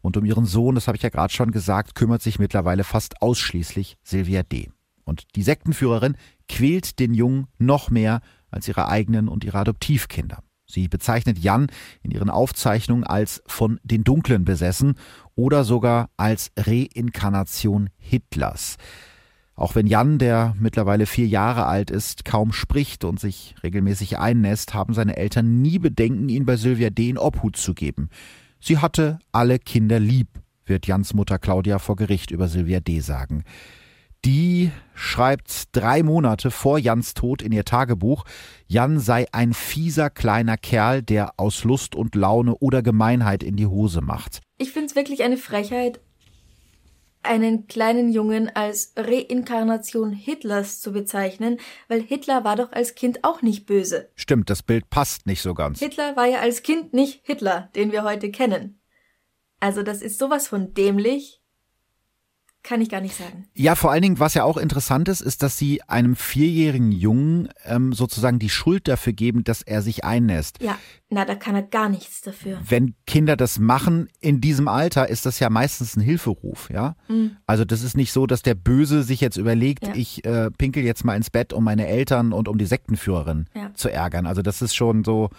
[0.02, 3.22] Und um ihren Sohn, das habe ich ja gerade schon gesagt, kümmert sich mittlerweile fast
[3.22, 4.70] ausschließlich Silvia D.
[5.04, 6.16] Und die Sektenführerin
[6.48, 10.44] quält den Jungen noch mehr als ihre eigenen und ihre Adoptivkinder.
[10.70, 11.68] Sie bezeichnet Jan
[12.04, 14.94] in ihren Aufzeichnungen als von den Dunklen besessen
[15.34, 18.78] oder sogar als Reinkarnation Hitlers.
[19.56, 24.74] Auch wenn Jan, der mittlerweile vier Jahre alt ist, kaum spricht und sich regelmäßig einnässt,
[24.74, 27.10] haben seine Eltern nie Bedenken, ihn bei Sylvia D.
[27.10, 28.10] in Obhut zu geben.
[28.62, 30.28] Sie hatte alle Kinder lieb,
[30.66, 33.00] wird Jans Mutter Claudia vor Gericht über Sylvia D.
[33.00, 33.44] sagen.
[34.26, 38.26] Die schreibt drei Monate vor Jans Tod in ihr Tagebuch,
[38.68, 43.68] Jan sei ein fieser kleiner Kerl, der aus Lust und Laune oder Gemeinheit in die
[43.68, 44.42] Hose macht.
[44.58, 46.02] Ich finde es wirklich eine Frechheit,
[47.24, 53.42] einen kleinen Jungen als Reinkarnation Hitlers zu bezeichnen, weil Hitler war doch als Kind auch
[53.42, 54.10] nicht böse.
[54.16, 55.80] Stimmt, das Bild passt nicht so ganz.
[55.80, 58.82] Hitler war ja als Kind nicht Hitler, den wir heute kennen.
[59.62, 61.39] Also das ist sowas von dämlich
[62.62, 63.48] kann ich gar nicht sagen.
[63.56, 67.50] Ja, vor allen Dingen, was ja auch interessant ist, ist, dass sie einem vierjährigen Jungen
[67.64, 70.62] ähm, sozusagen die Schuld dafür geben, dass er sich einnässt.
[70.62, 70.78] Ja,
[71.10, 72.60] na, da kann er gar nichts dafür.
[72.68, 76.96] Wenn Kinder das machen in diesem Alter, ist das ja meistens ein Hilferuf, ja.
[77.08, 77.38] Mhm.
[77.48, 79.94] Also das ist nicht so, dass der Böse sich jetzt überlegt, ja.
[79.96, 83.74] ich äh, pinkel jetzt mal ins Bett, um meine Eltern und um die Sektenführerin ja.
[83.74, 84.26] zu ärgern.
[84.26, 85.30] Also das ist schon so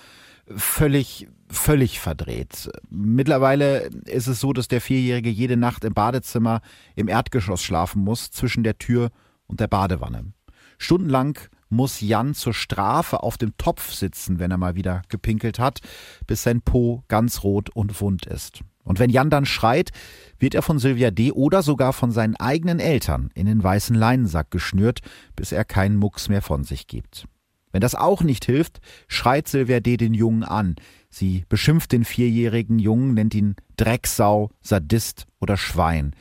[0.56, 2.70] völlig völlig verdreht.
[2.88, 6.60] Mittlerweile ist es so, dass der Vierjährige jede Nacht im Badezimmer
[6.96, 9.10] im Erdgeschoss schlafen muss, zwischen der Tür
[9.46, 10.32] und der Badewanne.
[10.78, 15.80] Stundenlang muss Jan zur Strafe auf dem Topf sitzen, wenn er mal wieder gepinkelt hat,
[16.26, 18.62] bis sein Po ganz rot und wund ist.
[18.82, 19.90] Und wenn Jan dann schreit,
[20.38, 21.32] wird er von Sylvia D.
[21.32, 25.00] oder sogar von seinen eigenen Eltern in den weißen Leinensack geschnürt,
[25.36, 27.26] bis er keinen Mucks mehr von sich gibt.
[27.72, 29.96] Wenn das auch nicht hilft, schreit Sylvia D.
[29.96, 30.76] den Jungen an.
[31.08, 36.14] Sie beschimpft den vierjährigen Jungen, nennt ihn Drecksau, Sadist oder Schwein.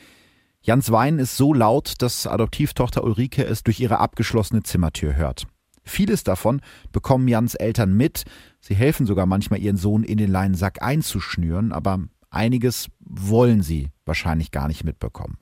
[0.61, 5.47] Jans Wein ist so laut, dass Adoptivtochter Ulrike es durch ihre abgeschlossene Zimmertür hört.
[5.83, 8.23] Vieles davon bekommen Jans Eltern mit.
[8.59, 14.51] Sie helfen sogar manchmal ihren Sohn in den Leinensack einzuschnüren, aber einiges wollen sie wahrscheinlich
[14.51, 15.37] gar nicht mitbekommen.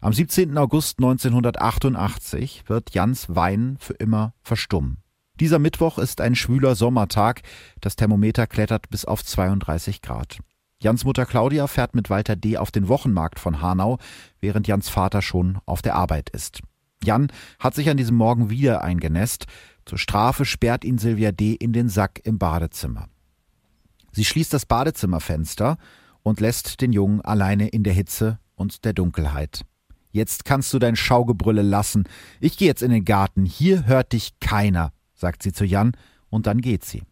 [0.00, 0.56] Am 17.
[0.56, 4.98] August 1988 wird Jans Wein für immer verstummen.
[5.40, 7.42] Dieser Mittwoch ist ein schwüler Sommertag.
[7.80, 10.38] Das Thermometer klettert bis auf 32 Grad.
[10.80, 12.56] Jans Mutter Claudia fährt mit Walter D.
[12.56, 13.98] auf den Wochenmarkt von Hanau,
[14.40, 16.60] während Jans Vater schon auf der Arbeit ist.
[17.04, 19.46] Jan hat sich an diesem Morgen wieder eingenässt.
[19.84, 21.52] Zur Strafe sperrt ihn Silvia D.
[21.52, 23.08] in den Sack im Badezimmer.
[24.12, 25.78] Sie schließt das Badezimmerfenster
[26.22, 29.64] und lässt den Jungen alleine in der Hitze und der Dunkelheit.
[30.10, 32.04] jetzt kannst du dein Schaugebrülle lassen.
[32.40, 35.92] Ich gehe jetzt in den Garten, hier hört dich keiner, sagt sie zu Jan,
[36.30, 37.02] und dann geht sie.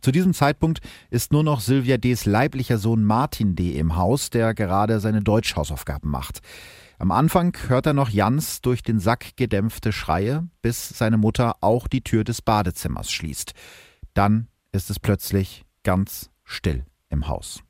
[0.00, 3.76] Zu diesem Zeitpunkt ist nur noch Sylvia D.s leiblicher Sohn Martin D.
[3.76, 6.40] im Haus, der gerade seine Deutschhausaufgaben macht.
[6.98, 11.88] Am Anfang hört er noch Jans durch den Sack gedämpfte Schreie, bis seine Mutter auch
[11.88, 13.52] die Tür des Badezimmers schließt.
[14.14, 17.65] Dann ist es plötzlich ganz still im Haus.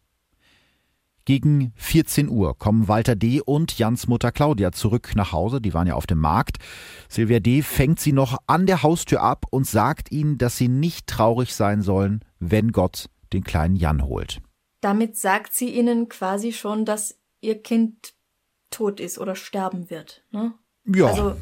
[1.26, 3.40] Gegen 14 Uhr kommen Walter D.
[3.40, 5.60] und Jans Mutter Claudia zurück nach Hause.
[5.60, 6.58] Die waren ja auf dem Markt.
[7.08, 7.62] Silvia D.
[7.62, 11.82] fängt sie noch an der Haustür ab und sagt ihnen, dass sie nicht traurig sein
[11.82, 14.40] sollen, wenn Gott den kleinen Jan holt.
[14.80, 18.14] Damit sagt sie ihnen quasi schon, dass ihr Kind
[18.70, 20.24] tot ist oder sterben wird.
[20.30, 20.54] Ne?
[20.84, 21.06] Ja.
[21.08, 21.36] Also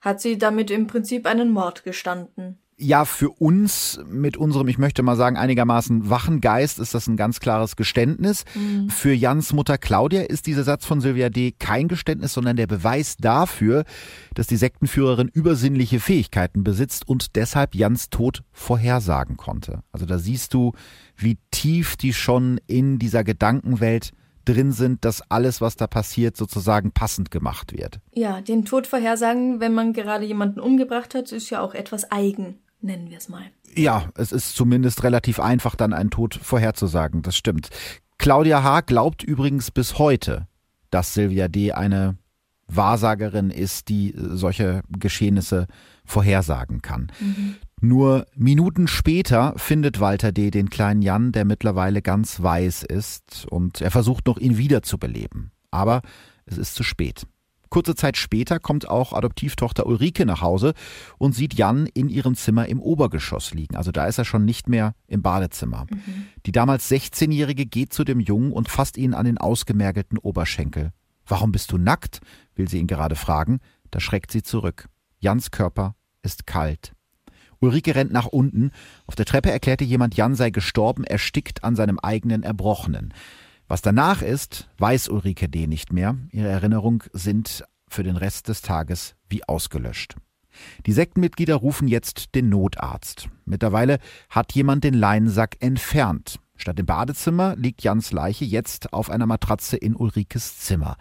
[0.00, 5.02] hat sie damit im Prinzip einen Mord gestanden ja, für uns mit unserem, ich möchte
[5.02, 8.44] mal sagen, einigermaßen wachen Geist ist das ein ganz klares Geständnis.
[8.54, 8.90] Mhm.
[8.90, 11.52] Für Jans Mutter Claudia ist dieser Satz von Sylvia D.
[11.52, 13.84] kein Geständnis, sondern der Beweis dafür,
[14.34, 19.84] dass die Sektenführerin übersinnliche Fähigkeiten besitzt und deshalb Jans Tod vorhersagen konnte.
[19.92, 20.72] Also da siehst du,
[21.16, 24.10] wie tief die schon in dieser Gedankenwelt
[24.44, 28.00] drin sind, dass alles, was da passiert, sozusagen passend gemacht wird.
[28.12, 32.58] Ja, den Tod vorhersagen, wenn man gerade jemanden umgebracht hat, ist ja auch etwas eigen
[32.82, 33.44] nennen wir es mal.
[33.74, 37.68] Ja, es ist zumindest relativ einfach, dann einen Tod vorherzusagen, das stimmt.
[38.18, 38.82] Claudia H.
[38.82, 40.46] glaubt übrigens bis heute,
[40.90, 41.72] dass Silvia D.
[41.72, 42.16] eine
[42.68, 45.66] Wahrsagerin ist, die solche Geschehnisse
[46.04, 47.10] vorhersagen kann.
[47.20, 47.56] Mhm.
[47.80, 50.50] Nur Minuten später findet Walter D.
[50.50, 55.50] den kleinen Jan, der mittlerweile ganz weiß ist, und er versucht noch, ihn wiederzubeleben.
[55.70, 56.02] Aber
[56.46, 57.26] es ist zu spät.
[57.72, 60.74] Kurze Zeit später kommt auch Adoptivtochter Ulrike nach Hause
[61.16, 63.76] und sieht Jan in ihrem Zimmer im Obergeschoss liegen.
[63.76, 65.86] Also da ist er schon nicht mehr im Badezimmer.
[65.88, 66.26] Mhm.
[66.44, 70.92] Die damals 16-Jährige geht zu dem Jungen und fasst ihn an den ausgemergelten Oberschenkel.
[71.24, 72.20] Warum bist du nackt?
[72.56, 73.60] will sie ihn gerade fragen.
[73.90, 74.90] Da schreckt sie zurück.
[75.20, 76.92] Jans Körper ist kalt.
[77.60, 78.70] Ulrike rennt nach unten.
[79.06, 83.14] Auf der Treppe erklärte jemand, Jan sei gestorben, erstickt an seinem eigenen Erbrochenen.
[83.72, 85.66] Was danach ist, weiß Ulrike D.
[85.66, 86.18] nicht mehr.
[86.30, 90.14] Ihre Erinnerungen sind für den Rest des Tages wie ausgelöscht.
[90.84, 93.30] Die Sektenmitglieder rufen jetzt den Notarzt.
[93.46, 96.38] Mittlerweile hat jemand den Leinsack entfernt.
[96.54, 100.98] Statt im Badezimmer liegt Jans Leiche jetzt auf einer Matratze in Ulrikes Zimmer.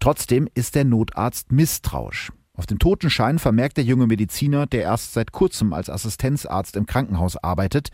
[0.00, 2.32] Trotzdem ist der Notarzt misstrauisch.
[2.58, 7.36] Auf dem Totenschein vermerkt der junge Mediziner, der erst seit kurzem als Assistenzarzt im Krankenhaus
[7.36, 7.90] arbeitet,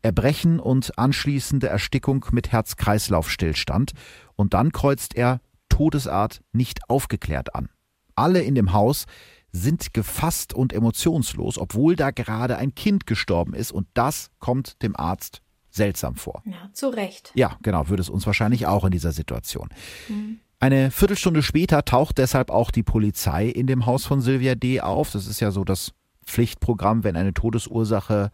[0.00, 3.92] Erbrechen und anschließende Erstickung mit Herz-Kreislauf-Stillstand
[4.34, 7.68] und dann kreuzt er Todesart nicht aufgeklärt an.
[8.14, 9.04] Alle in dem Haus
[9.52, 14.96] sind gefasst und emotionslos, obwohl da gerade ein Kind gestorben ist und das kommt dem
[14.96, 16.42] Arzt seltsam vor.
[16.46, 17.32] Ja, zu Recht.
[17.34, 19.68] Ja, genau, würde es uns wahrscheinlich auch in dieser Situation.
[20.08, 20.40] Mhm.
[20.58, 24.80] Eine Viertelstunde später taucht deshalb auch die Polizei in dem Haus von Sylvia D.
[24.80, 25.10] auf.
[25.12, 25.92] Das ist ja so das
[26.24, 28.30] Pflichtprogramm, wenn eine Todesursache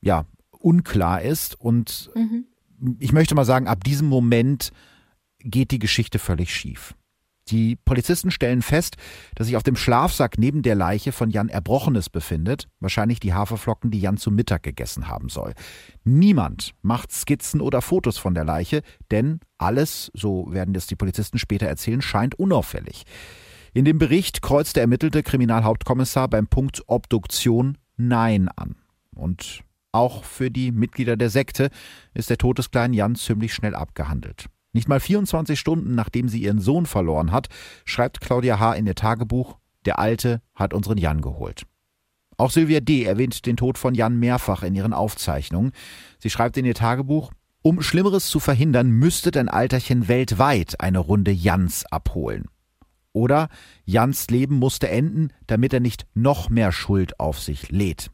[0.00, 1.60] ja unklar ist.
[1.60, 2.46] Und mhm.
[2.98, 4.72] ich möchte mal sagen, ab diesem Moment
[5.38, 6.94] geht die Geschichte völlig schief.
[7.50, 8.96] Die Polizisten stellen fest,
[9.34, 13.90] dass sich auf dem Schlafsack neben der Leiche von Jan Erbrochenes befindet, wahrscheinlich die Haferflocken,
[13.90, 15.54] die Jan zu Mittag gegessen haben soll.
[16.04, 21.38] Niemand macht Skizzen oder Fotos von der Leiche, denn alles, so werden es die Polizisten
[21.38, 23.04] später erzählen, scheint unauffällig.
[23.72, 28.76] In dem Bericht kreuzt der ermittelte Kriminalhauptkommissar beim Punkt Obduktion Nein an.
[29.14, 31.70] Und auch für die Mitglieder der Sekte
[32.14, 34.46] ist der Tod des kleinen Jan ziemlich schnell abgehandelt.
[34.72, 37.48] Nicht mal 24 Stunden nachdem sie ihren Sohn verloren hat,
[37.84, 38.74] schreibt Claudia H.
[38.74, 41.64] in ihr Tagebuch, der Alte hat unseren Jan geholt.
[42.36, 43.04] Auch Sylvia D.
[43.04, 45.72] erwähnt den Tod von Jan mehrfach in ihren Aufzeichnungen.
[46.18, 47.30] Sie schreibt in ihr Tagebuch,
[47.62, 52.46] um Schlimmeres zu verhindern, müsste dein Alterchen weltweit eine Runde Jans abholen.
[53.12, 53.48] Oder
[53.84, 58.10] Jans Leben musste enden, damit er nicht noch mehr Schuld auf sich lädt.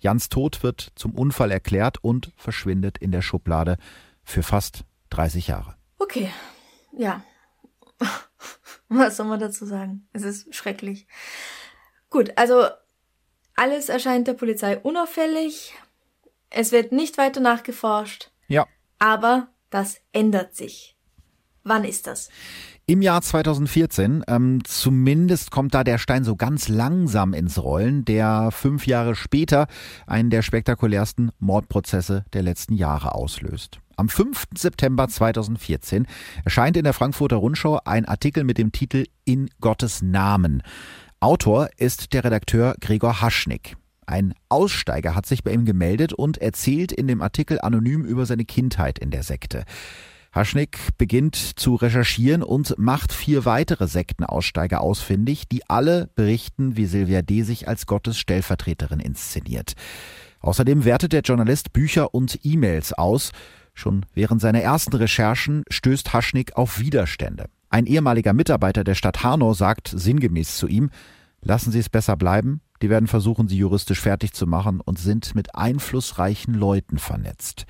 [0.00, 3.76] Jans Tod wird zum Unfall erklärt und verschwindet in der Schublade
[4.24, 5.79] für fast 30 Jahre.
[6.00, 6.30] Okay,
[6.92, 7.22] ja.
[8.88, 10.08] Was soll man dazu sagen?
[10.12, 11.06] Es ist schrecklich.
[12.08, 12.64] Gut, also
[13.54, 15.74] alles erscheint der Polizei unauffällig.
[16.48, 18.30] Es wird nicht weiter nachgeforscht.
[18.48, 18.66] Ja.
[18.98, 20.96] Aber das ändert sich.
[21.62, 22.30] Wann ist das?
[22.86, 28.50] Im Jahr 2014, ähm, zumindest kommt da der Stein so ganz langsam ins Rollen, der
[28.50, 29.68] fünf Jahre später
[30.06, 33.78] einen der spektakulärsten Mordprozesse der letzten Jahre auslöst.
[34.00, 34.44] Am 5.
[34.56, 36.06] September 2014
[36.42, 40.62] erscheint in der Frankfurter Rundschau ein Artikel mit dem Titel In Gottes Namen.
[41.20, 43.76] Autor ist der Redakteur Gregor Haschnick.
[44.06, 48.46] Ein Aussteiger hat sich bei ihm gemeldet und erzählt in dem Artikel anonym über seine
[48.46, 49.64] Kindheit in der Sekte.
[50.32, 57.20] Haschnick beginnt zu recherchieren und macht vier weitere Sektenaussteiger ausfindig, die alle berichten, wie Silvia
[57.20, 57.42] D.
[57.42, 59.74] sich als Gottes Stellvertreterin inszeniert.
[60.40, 63.32] Außerdem wertet der Journalist Bücher und E-Mails aus.
[63.80, 67.46] Schon während seiner ersten Recherchen stößt Haschnick auf Widerstände.
[67.70, 70.90] Ein ehemaliger Mitarbeiter der Stadt Hanau sagt sinngemäß zu ihm,
[71.40, 75.34] lassen Sie es besser bleiben, die werden versuchen, sie juristisch fertig zu machen und sind
[75.34, 77.64] mit einflussreichen Leuten vernetzt.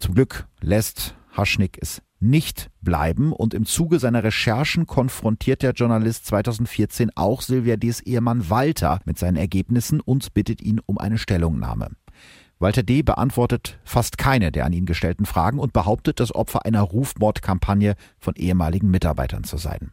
[0.00, 6.26] Zum Glück lässt Haschnick es nicht bleiben und im Zuge seiner Recherchen konfrontiert der Journalist
[6.26, 11.90] 2014 auch Silvia D.s Ehemann Walter mit seinen Ergebnissen und bittet ihn um eine Stellungnahme.
[12.64, 13.02] Walter D.
[13.02, 18.36] beantwortet fast keine der an ihn gestellten Fragen und behauptet, das Opfer einer Rufmordkampagne von
[18.36, 19.92] ehemaligen Mitarbeitern zu sein.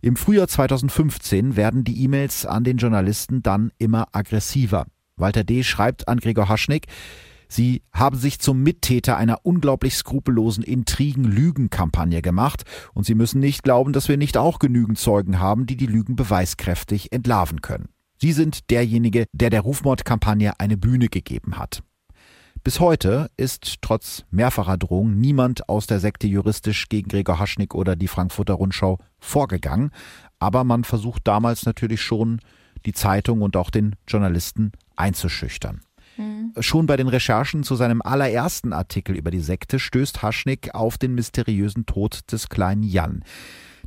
[0.00, 4.86] Im Frühjahr 2015 werden die E-Mails an den Journalisten dann immer aggressiver.
[5.16, 5.64] Walter D.
[5.64, 6.86] schreibt an Gregor Haschnick,
[7.46, 12.62] Sie haben sich zum Mittäter einer unglaublich skrupellosen Intrigen-Lügen-Kampagne gemacht
[12.94, 16.16] und Sie müssen nicht glauben, dass wir nicht auch genügend Zeugen haben, die die Lügen
[16.16, 17.90] beweiskräftig entlarven können.
[18.22, 21.82] Sie sind derjenige, der der Rufmordkampagne eine Bühne gegeben hat.
[22.62, 27.96] Bis heute ist trotz mehrfacher Drohungen niemand aus der Sekte juristisch gegen Gregor Haschnick oder
[27.96, 29.90] die Frankfurter Rundschau vorgegangen,
[30.38, 32.38] aber man versucht damals natürlich schon,
[32.86, 35.80] die Zeitung und auch den Journalisten einzuschüchtern.
[36.16, 36.52] Mhm.
[36.60, 41.16] Schon bei den Recherchen zu seinem allerersten Artikel über die Sekte stößt Haschnick auf den
[41.16, 43.24] mysteriösen Tod des kleinen Jan.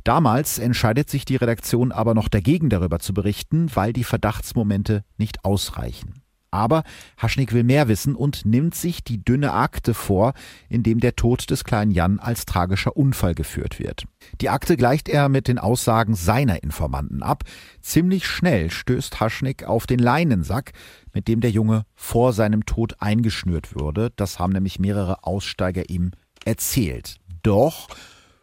[0.06, 5.44] Damals entscheidet sich die Redaktion aber noch dagegen darüber zu berichten, weil die Verdachtsmomente nicht
[5.44, 6.22] ausreichen.
[6.52, 6.84] Aber
[7.18, 10.34] Haschnick will mehr wissen und nimmt sich die dünne Akte vor,
[10.68, 14.04] in dem der Tod des kleinen Jan als tragischer Unfall geführt wird.
[14.40, 17.42] Die Akte gleicht er mit den Aussagen seiner Informanten ab.
[17.80, 20.70] Ziemlich schnell stößt Haschnick auf den Leinensack,
[21.14, 24.12] mit dem der Junge vor seinem Tod eingeschnürt würde.
[24.14, 26.12] Das haben nämlich mehrere Aussteiger ihm
[26.44, 27.16] erzählt.
[27.42, 27.88] Doch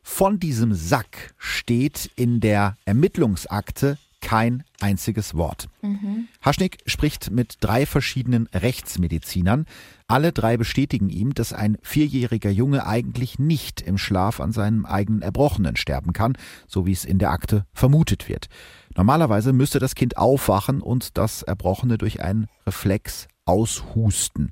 [0.04, 5.68] von diesem Sack steht in der Ermittlungsakte kein einziges Wort.
[5.82, 6.28] Mhm.
[6.42, 9.66] Haschnick spricht mit drei verschiedenen Rechtsmedizinern.
[10.08, 15.22] Alle drei bestätigen ihm, dass ein vierjähriger Junge eigentlich nicht im Schlaf an seinem eigenen
[15.22, 16.38] Erbrochenen sterben kann,
[16.68, 18.48] so wie es in der Akte vermutet wird.
[18.96, 24.52] Normalerweise müsste das Kind aufwachen und das Erbrochene durch einen Reflex aushusten.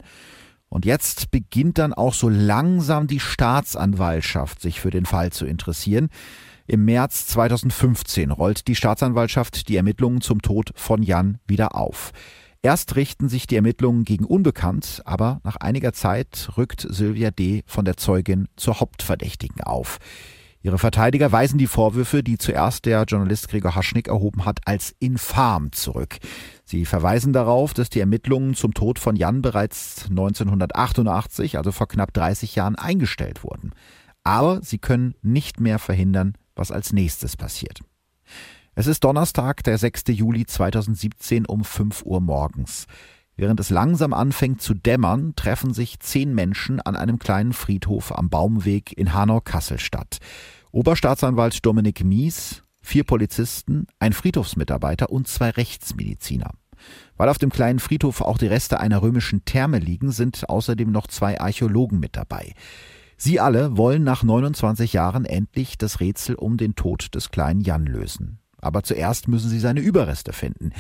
[0.71, 6.07] Und jetzt beginnt dann auch so langsam die Staatsanwaltschaft sich für den Fall zu interessieren.
[6.65, 12.13] Im März 2015 rollt die Staatsanwaltschaft die Ermittlungen zum Tod von Jan wieder auf.
[12.62, 17.63] Erst richten sich die Ermittlungen gegen Unbekannt, aber nach einiger Zeit rückt Sylvia D.
[17.65, 19.99] von der Zeugin zur Hauptverdächtigen auf.
[20.63, 25.71] Ihre Verteidiger weisen die Vorwürfe, die zuerst der Journalist Gregor Haschnick erhoben hat, als infam
[25.73, 26.19] zurück.
[26.71, 32.13] Sie verweisen darauf, dass die Ermittlungen zum Tod von Jan bereits 1988, also vor knapp
[32.13, 33.73] 30 Jahren, eingestellt wurden.
[34.23, 37.81] Aber sie können nicht mehr verhindern, was als nächstes passiert.
[38.73, 40.03] Es ist Donnerstag, der 6.
[40.12, 42.86] Juli 2017 um 5 Uhr morgens.
[43.36, 48.29] Während es langsam anfängt zu dämmern, treffen sich zehn Menschen an einem kleinen Friedhof am
[48.29, 50.19] Baumweg in Hanau-Kasselstadt.
[50.71, 56.51] Oberstaatsanwalt Dominik Mies, vier Polizisten, ein Friedhofsmitarbeiter und zwei Rechtsmediziner.
[57.21, 61.05] Weil auf dem kleinen Friedhof auch die Reste einer römischen Therme liegen, sind außerdem noch
[61.05, 62.55] zwei Archäologen mit dabei.
[63.15, 67.86] Sie alle wollen nach 29 Jahren endlich das Rätsel um den Tod des kleinen Jan
[67.86, 68.39] lösen.
[68.57, 70.71] Aber zuerst müssen sie seine Überreste finden.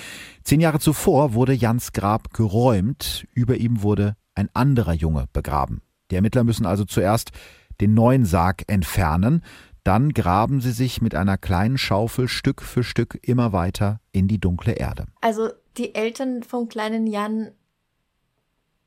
[0.43, 3.27] Zehn Jahre zuvor wurde Jans Grab geräumt.
[3.35, 5.83] Über ihm wurde ein anderer Junge begraben.
[6.09, 7.29] Die Ermittler müssen also zuerst
[7.81, 9.43] den neuen Sarg entfernen.
[9.83, 14.39] Dann graben sie sich mit einer kleinen Schaufel Stück für Stück immer weiter in die
[14.39, 15.05] dunkle Erde.
[15.21, 17.51] Also die Eltern vom kleinen Jan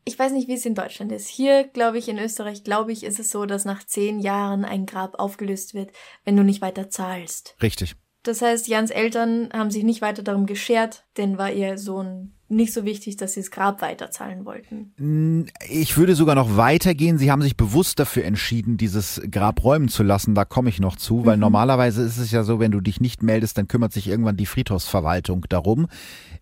[0.05, 1.29] ich weiß nicht, wie es in Deutschland ist.
[1.29, 4.87] Hier, glaube ich, in Österreich, glaube ich, ist es so, dass nach zehn Jahren ein
[4.87, 5.92] Grab aufgelöst wird,
[6.25, 7.57] wenn du nicht weiter zahlst.
[7.62, 7.97] Richtig.
[8.23, 12.72] Das heißt, Jans Eltern haben sich nicht weiter darum geschert, denn war ihr Sohn nicht
[12.72, 15.50] so wichtig, dass sie das Grab weiterzahlen wollten.
[15.68, 17.18] Ich würde sogar noch weitergehen.
[17.18, 20.34] Sie haben sich bewusst dafür entschieden, dieses Grab räumen zu lassen.
[20.34, 21.42] Da komme ich noch zu, weil mhm.
[21.42, 24.46] normalerweise ist es ja so, wenn du dich nicht meldest, dann kümmert sich irgendwann die
[24.46, 25.86] Friedhofsverwaltung darum.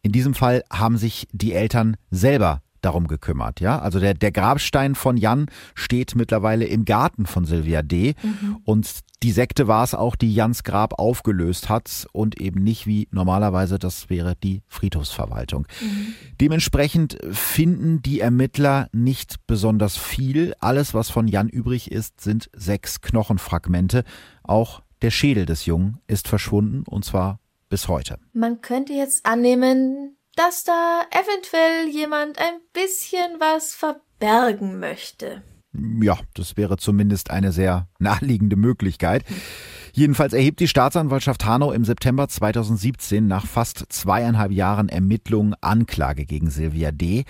[0.02, 3.78] In diesem Fall haben sich die Eltern selber darum gekümmert, ja.
[3.78, 8.14] Also der, der Grabstein von Jan steht mittlerweile im Garten von Silvia D.
[8.22, 8.58] Mhm.
[8.64, 8.88] Und
[9.22, 13.78] die Sekte war es auch, die Jans Grab aufgelöst hat und eben nicht wie normalerweise,
[13.78, 15.66] das wäre die Friedhofsverwaltung.
[15.80, 16.14] Mhm.
[16.40, 20.54] Dementsprechend finden die Ermittler nicht besonders viel.
[20.58, 24.04] Alles, was von Jan übrig ist, sind sechs Knochenfragmente.
[24.42, 27.38] Auch der Schädel des Jungen ist verschwunden und zwar
[27.68, 28.18] bis heute.
[28.32, 35.42] Man könnte jetzt annehmen, dass da eventuell jemand ein bisschen was verbergen möchte.
[35.74, 39.24] Ja, das wäre zumindest eine sehr naheliegende Möglichkeit.
[39.94, 46.50] Jedenfalls erhebt die Staatsanwaltschaft Hanau im September 2017 nach fast zweieinhalb Jahren Ermittlungen Anklage gegen
[46.50, 47.24] Silvia D.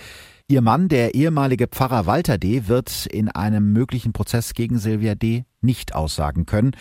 [0.47, 5.45] Ihr Mann, der ehemalige Pfarrer Walter D., wird in einem möglichen Prozess gegen Silvia D.
[5.61, 6.71] nicht aussagen können.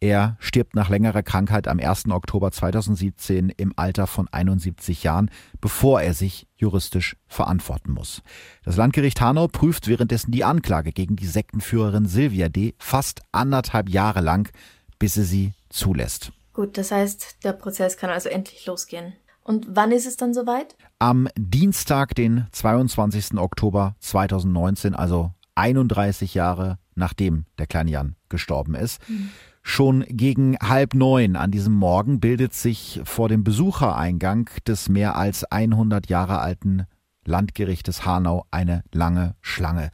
[0.00, 2.10] Er stirbt nach längerer Krankheit am 1.
[2.10, 5.30] Oktober 2017 im Alter von 71 Jahren,
[5.62, 8.22] bevor er sich juristisch verantworten muss.
[8.62, 12.74] Das Landgericht Hanau prüft währenddessen die Anklage gegen die Sektenführerin Silvia D.
[12.78, 14.50] fast anderthalb Jahre lang,
[14.98, 16.30] bis er sie zulässt.
[16.52, 19.14] Gut, das heißt, der Prozess kann also endlich losgehen.
[19.44, 20.76] Und wann ist es dann soweit?
[20.98, 23.38] Am Dienstag, den 22.
[23.38, 29.06] Oktober 2019, also 31 Jahre nachdem der kleine Jan gestorben ist.
[29.08, 29.30] Mhm.
[29.68, 35.42] Schon gegen halb neun an diesem Morgen bildet sich vor dem Besuchereingang des mehr als
[35.42, 36.86] 100 Jahre alten
[37.24, 39.90] Landgerichtes Hanau eine lange Schlange.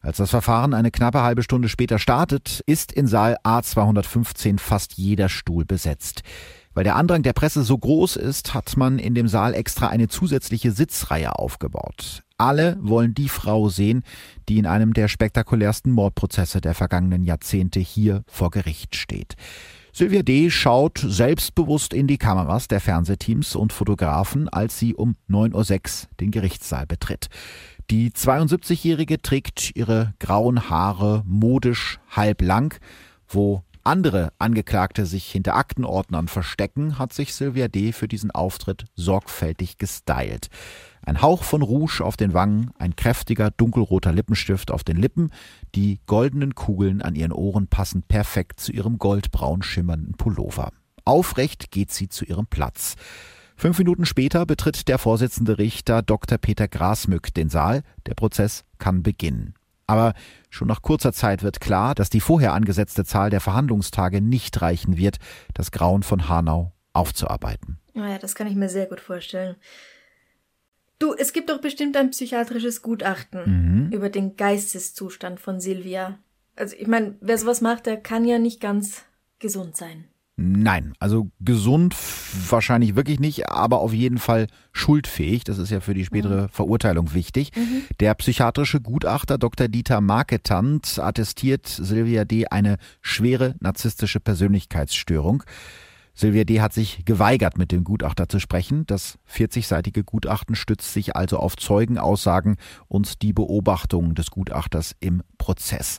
[0.00, 5.28] Als das Verfahren eine knappe halbe Stunde später startet, ist in Saal A215 fast jeder
[5.28, 6.22] Stuhl besetzt.
[6.74, 10.08] Weil der Andrang der Presse so groß ist, hat man in dem Saal extra eine
[10.08, 12.24] zusätzliche Sitzreihe aufgebaut.
[12.36, 14.02] Alle wollen die Frau sehen,
[14.48, 19.36] die in einem der spektakulärsten Mordprozesse der vergangenen Jahrzehnte hier vor Gericht steht.
[19.92, 20.50] Sylvia D.
[20.50, 25.52] schaut selbstbewusst in die Kameras der Fernsehteams und Fotografen, als sie um 9.06
[26.02, 27.28] Uhr den Gerichtssaal betritt.
[27.92, 32.74] Die 72-Jährige trägt ihre grauen Haare modisch halblang,
[33.28, 37.92] wo andere Angeklagte sich hinter Aktenordnern verstecken, hat sich Sylvia D.
[37.92, 40.48] für diesen Auftritt sorgfältig gestylt.
[41.06, 45.30] Ein Hauch von Rouge auf den Wangen, ein kräftiger dunkelroter Lippenstift auf den Lippen,
[45.74, 50.70] die goldenen Kugeln an ihren Ohren passen perfekt zu ihrem goldbraun schimmernden Pullover.
[51.04, 52.96] Aufrecht geht sie zu ihrem Platz.
[53.56, 56.38] Fünf Minuten später betritt der Vorsitzende Richter Dr.
[56.38, 57.82] Peter Grasmück den Saal.
[58.06, 59.54] Der Prozess kann beginnen.
[59.86, 60.14] Aber
[60.50, 64.96] schon nach kurzer Zeit wird klar, dass die vorher angesetzte Zahl der Verhandlungstage nicht reichen
[64.96, 65.18] wird,
[65.52, 67.78] das Grauen von Hanau aufzuarbeiten.
[67.92, 69.56] Naja, das kann ich mir sehr gut vorstellen.
[70.98, 73.92] Du, es gibt doch bestimmt ein psychiatrisches Gutachten mhm.
[73.92, 76.18] über den Geisteszustand von Silvia.
[76.56, 79.02] Also ich meine, wer sowas macht, der kann ja nicht ganz
[79.38, 80.04] gesund sein.
[80.36, 81.94] Nein, also gesund
[82.48, 85.44] wahrscheinlich wirklich nicht, aber auf jeden Fall schuldfähig.
[85.44, 86.48] Das ist ja für die spätere mhm.
[86.48, 87.52] Verurteilung wichtig.
[87.54, 87.82] Mhm.
[88.00, 89.68] Der psychiatrische Gutachter Dr.
[89.68, 92.46] Dieter Marketant attestiert Silvia D.
[92.46, 95.44] eine schwere narzisstische Persönlichkeitsstörung.
[96.14, 96.60] Silvia D.
[96.60, 98.86] hat sich geweigert, mit dem Gutachter zu sprechen.
[98.86, 102.56] Das 40-seitige Gutachten stützt sich also auf Zeugenaussagen
[102.88, 105.98] und die Beobachtungen des Gutachters im Prozess.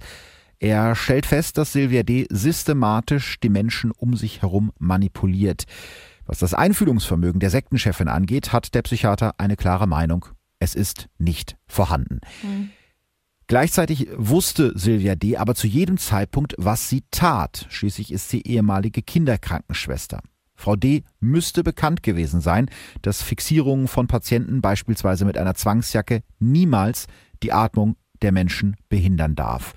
[0.60, 2.28] Er stellt fest, dass Silvia D.
[2.30, 5.66] systematisch die Menschen um sich herum manipuliert.
[6.26, 10.26] Was das Einfühlungsvermögen der Sektenchefin angeht, hat der Psychiater eine klare Meinung.
[10.60, 12.22] Es ist nicht vorhanden.
[12.42, 12.72] Mhm.
[13.48, 15.38] Gleichzeitig wusste Silvia D.
[15.38, 17.68] aber zu jedem Zeitpunkt, was sie tat.
[17.70, 20.22] Schließlich ist sie ehemalige Kinderkrankenschwester.
[20.56, 21.04] Frau D.
[21.20, 22.70] müsste bekannt gewesen sein,
[23.04, 27.08] dass Fixierungen von Patienten beispielsweise mit einer Zwangsjacke niemals
[27.44, 29.76] die Atmung der Menschen behindern darf.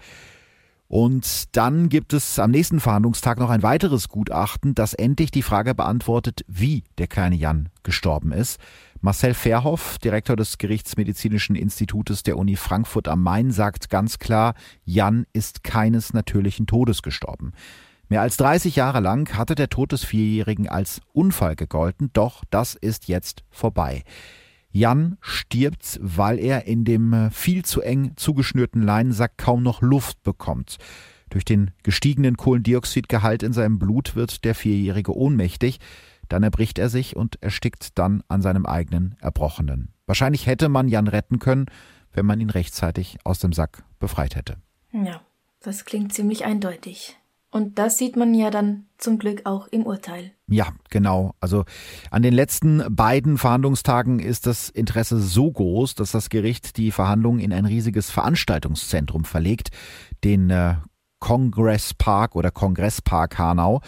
[0.89, 5.75] Und dann gibt es am nächsten Verhandlungstag noch ein weiteres Gutachten, das endlich die Frage
[5.75, 8.59] beantwortet, wie der kleine Jan gestorben ist.
[9.03, 15.27] Marcel Verhoff, Direktor des Gerichtsmedizinischen Institutes der Uni Frankfurt am Main, sagt ganz klar, Jan
[15.35, 17.53] ist keines natürlichen Todes gestorben.
[18.09, 22.75] Mehr als 30 Jahre lang hatte der Tod des Vierjährigen als Unfall gegolten, doch das
[22.75, 24.05] ist jetzt vorbei.
[24.71, 30.23] Jan stirbt, weil er in dem äh, viel zu eng zugeschnürten Leinensack kaum noch Luft
[30.23, 30.79] bekommt.
[31.31, 35.79] Durch den gestiegenen Kohlendioxidgehalt in seinem Blut wird der Vierjährige ohnmächtig.
[36.29, 39.93] Dann erbricht er sich und erstickt dann an seinem eigenen Erbrochenen.
[40.07, 41.67] Wahrscheinlich hätte man Jan retten können,
[42.13, 44.57] wenn man ihn rechtzeitig aus dem Sack befreit hätte.
[44.93, 45.21] Ja,
[45.61, 47.17] das klingt ziemlich eindeutig.
[47.51, 50.33] Und das sieht man ja dann zum Glück auch im Urteil.
[50.49, 51.35] Ja, genau.
[51.41, 51.65] Also
[52.11, 57.41] an den letzten beiden Verhandlungstagen ist das Interesse so groß, dass das Gericht die Verhandlungen
[57.41, 59.71] in ein riesiges Veranstaltungszentrum verlegt,
[60.25, 60.75] den äh,
[61.21, 63.81] Congress Park oder Kongresspark Hanau.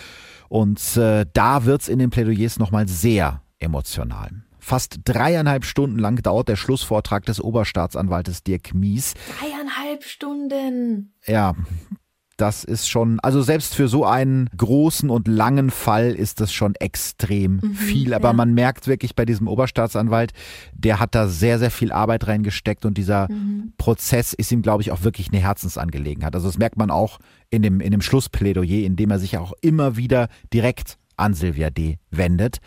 [0.48, 4.42] Und äh, da wird's in den Plädoyers nochmal sehr emotional.
[4.58, 9.14] Fast dreieinhalb Stunden lang dauert der Schlussvortrag des Oberstaatsanwaltes Dirk Mies.
[9.38, 11.14] Dreieinhalb Stunden.
[11.26, 11.54] Ja,
[12.40, 16.74] das ist schon, also selbst für so einen großen und langen Fall ist das schon
[16.76, 18.14] extrem mhm, viel.
[18.14, 18.32] Aber ja.
[18.32, 20.32] man merkt wirklich bei diesem Oberstaatsanwalt,
[20.72, 23.72] der hat da sehr, sehr viel Arbeit reingesteckt und dieser mhm.
[23.78, 26.34] Prozess ist ihm, glaube ich, auch wirklich eine Herzensangelegenheit.
[26.34, 27.18] Also das merkt man auch
[27.50, 31.70] in dem, in dem Schlussplädoyer, in dem er sich auch immer wieder direkt an Silvia
[31.70, 31.98] D.
[32.10, 32.58] wendet.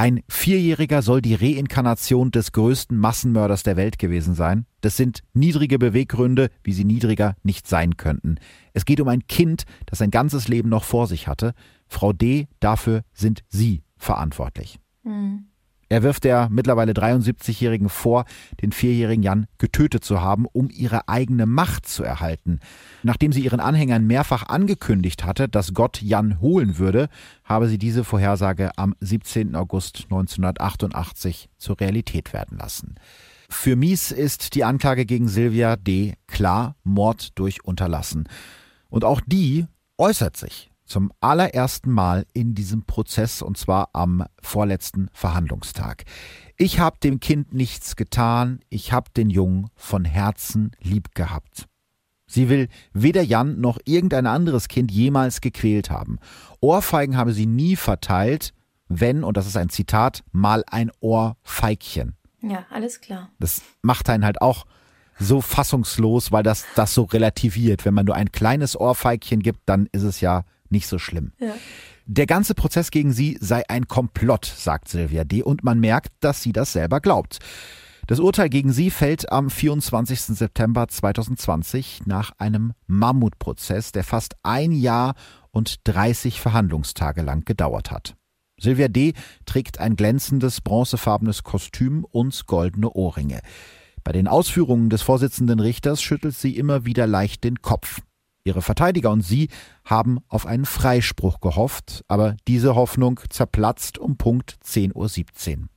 [0.00, 4.64] Ein Vierjähriger soll die Reinkarnation des größten Massenmörders der Welt gewesen sein.
[4.80, 8.36] Das sind niedrige Beweggründe, wie sie niedriger nicht sein könnten.
[8.72, 11.52] Es geht um ein Kind, das sein ganzes Leben noch vor sich hatte.
[11.88, 14.78] Frau D., dafür sind Sie verantwortlich.
[15.02, 15.46] Mhm.
[15.88, 18.24] Er wirft der mittlerweile 73-Jährigen vor,
[18.60, 22.60] den vierjährigen Jan getötet zu haben, um ihre eigene Macht zu erhalten.
[23.02, 27.08] Nachdem sie ihren Anhängern mehrfach angekündigt hatte, dass Gott Jan holen würde,
[27.44, 29.54] habe sie diese Vorhersage am 17.
[29.54, 32.96] August 1988 zur Realität werden lassen.
[33.48, 36.14] Für Mies ist die Anklage gegen Silvia D.
[36.26, 38.28] klar Mord durch Unterlassen.
[38.90, 39.66] Und auch die
[39.96, 46.04] äußert sich zum allerersten Mal in diesem Prozess und zwar am vorletzten Verhandlungstag.
[46.56, 51.66] Ich habe dem Kind nichts getan, ich habe den Jungen von Herzen lieb gehabt.
[52.26, 56.18] Sie will weder Jan noch irgendein anderes Kind jemals gequält haben.
[56.60, 58.52] Ohrfeigen habe sie nie verteilt,
[58.88, 62.16] wenn, und das ist ein Zitat, mal ein Ohrfeigchen.
[62.42, 63.30] Ja, alles klar.
[63.38, 64.66] Das macht einen halt auch
[65.18, 67.84] so fassungslos, weil das das so relativiert.
[67.84, 71.32] Wenn man nur ein kleines Ohrfeigchen gibt, dann ist es ja nicht so schlimm.
[71.38, 71.54] Ja.
[72.06, 75.42] Der ganze Prozess gegen sie sei ein Komplott, sagt Silvia D.
[75.42, 77.38] Und man merkt, dass sie das selber glaubt.
[78.06, 80.20] Das Urteil gegen sie fällt am 24.
[80.22, 85.14] September 2020 nach einem Mammutprozess, der fast ein Jahr
[85.50, 88.16] und 30 Verhandlungstage lang gedauert hat.
[88.58, 89.12] Silvia D.
[89.44, 93.40] trägt ein glänzendes bronzefarbenes Kostüm und goldene Ohrringe.
[94.02, 98.00] Bei den Ausführungen des Vorsitzenden Richters schüttelt sie immer wieder leicht den Kopf.
[98.48, 99.48] Ihre Verteidiger und sie
[99.84, 104.94] haben auf einen Freispruch gehofft, aber diese Hoffnung zerplatzt um Punkt 10.17
[105.58, 105.68] Uhr.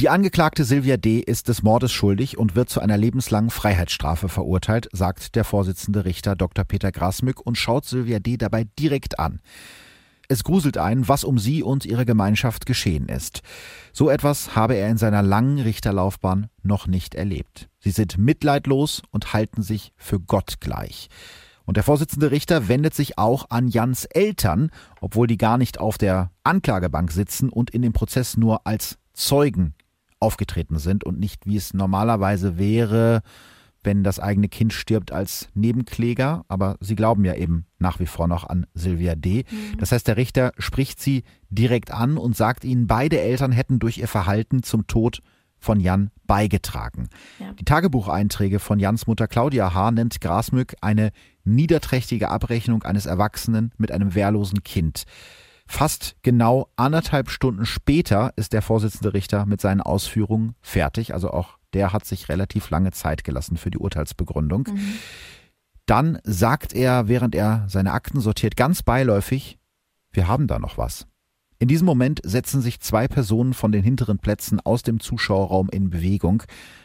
[0.00, 1.20] Die Angeklagte Silvia D.
[1.20, 6.34] ist des Mordes schuldig und wird zu einer lebenslangen Freiheitsstrafe verurteilt, sagt der Vorsitzende Richter
[6.34, 6.64] Dr.
[6.64, 8.36] Peter Grasmück und schaut Silvia D.
[8.36, 9.40] dabei direkt an.
[10.26, 13.42] Es gruselt einen, was um sie und ihre Gemeinschaft geschehen ist.
[13.92, 17.68] So etwas habe er in seiner langen Richterlaufbahn noch nicht erlebt.
[17.78, 21.08] Sie sind mitleidlos und halten sich für Gott gleich.
[21.68, 24.70] Und der Vorsitzende Richter wendet sich auch an Jans Eltern,
[25.02, 29.74] obwohl die gar nicht auf der Anklagebank sitzen und in dem Prozess nur als Zeugen
[30.18, 33.20] aufgetreten sind und nicht, wie es normalerweise wäre,
[33.84, 36.46] wenn das eigene Kind stirbt als Nebenkläger.
[36.48, 39.44] Aber sie glauben ja eben nach wie vor noch an Sylvia D.
[39.50, 39.76] Mhm.
[39.76, 43.98] Das heißt, der Richter spricht sie direkt an und sagt ihnen, beide Eltern hätten durch
[43.98, 45.20] ihr Verhalten zum Tod
[45.58, 47.08] von Jan beigetragen.
[47.38, 47.52] Ja.
[47.52, 49.90] Die Tagebucheinträge von Jans Mutter Claudia H.
[49.90, 51.10] nennt Grasmück eine
[51.54, 55.04] niederträchtige Abrechnung eines Erwachsenen mit einem wehrlosen Kind.
[55.66, 61.12] Fast genau anderthalb Stunden später ist der Vorsitzende Richter mit seinen Ausführungen fertig.
[61.12, 64.68] Also auch der hat sich relativ lange Zeit gelassen für die Urteilsbegründung.
[64.72, 64.94] Mhm.
[65.84, 69.58] Dann sagt er, während er seine Akten sortiert, ganz beiläufig,
[70.10, 71.06] wir haben da noch was.
[71.58, 75.90] In diesem Moment setzen sich zwei Personen von den hinteren Plätzen aus dem Zuschauerraum in
[75.90, 76.44] Bewegung,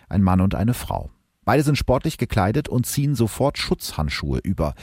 [0.09, 1.09] ein Mann und eine Frau.
[1.45, 4.73] Beide sind sportlich gekleidet und ziehen sofort Schutzhandschuhe über.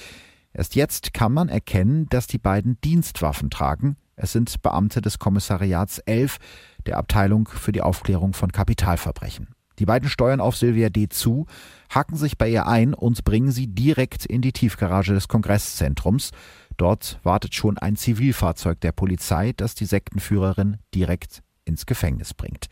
[0.53, 3.97] Erst jetzt kann man erkennen, dass die beiden Dienstwaffen tragen.
[4.17, 6.39] Es sind Beamte des Kommissariats 11
[6.87, 9.49] der Abteilung für die Aufklärung von Kapitalverbrechen.
[9.79, 11.09] Die beiden steuern auf Silvia D.
[11.09, 11.47] zu,
[11.89, 16.33] hacken sich bei ihr ein und bringen sie direkt in die Tiefgarage des Kongresszentrums.
[16.77, 22.69] Dort wartet schon ein Zivilfahrzeug der Polizei, das die Sektenführerin direkt ins Gefängnis bringt.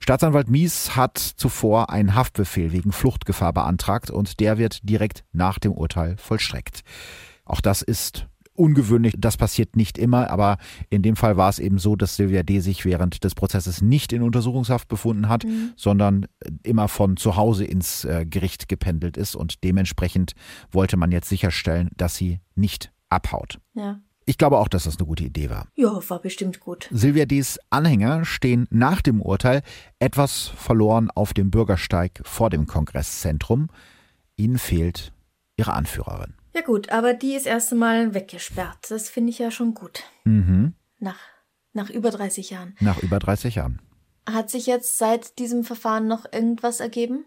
[0.00, 5.72] Staatsanwalt Mies hat zuvor einen Haftbefehl wegen Fluchtgefahr beantragt und der wird direkt nach dem
[5.72, 6.82] Urteil vollstreckt.
[7.44, 8.26] Auch das ist
[8.58, 10.58] ungewöhnlich, das passiert nicht immer, aber
[10.90, 12.60] in dem Fall war es eben so, dass Silvia D.
[12.60, 15.72] sich während des Prozesses nicht in Untersuchungshaft befunden hat, mhm.
[15.76, 16.26] sondern
[16.64, 20.32] immer von zu Hause ins äh, Gericht gependelt ist und dementsprechend
[20.72, 23.60] wollte man jetzt sicherstellen, dass sie nicht abhaut.
[23.74, 24.00] Ja.
[24.28, 25.68] Ich glaube auch, dass das eine gute Idee war.
[25.74, 26.86] Ja, war bestimmt gut.
[26.92, 29.62] Silvia D.s Anhänger stehen nach dem Urteil
[30.00, 33.70] etwas verloren auf dem Bürgersteig vor dem Kongresszentrum.
[34.36, 35.14] Ihnen fehlt
[35.56, 36.34] ihre Anführerin.
[36.54, 38.90] Ja gut, aber die ist erst einmal weggesperrt.
[38.90, 40.04] Das finde ich ja schon gut.
[40.24, 40.74] Mhm.
[40.98, 41.18] Nach,
[41.72, 42.76] nach über 30 Jahren.
[42.80, 43.80] Nach über 30 Jahren.
[44.28, 47.24] Hat sich jetzt seit diesem Verfahren noch irgendwas ergeben?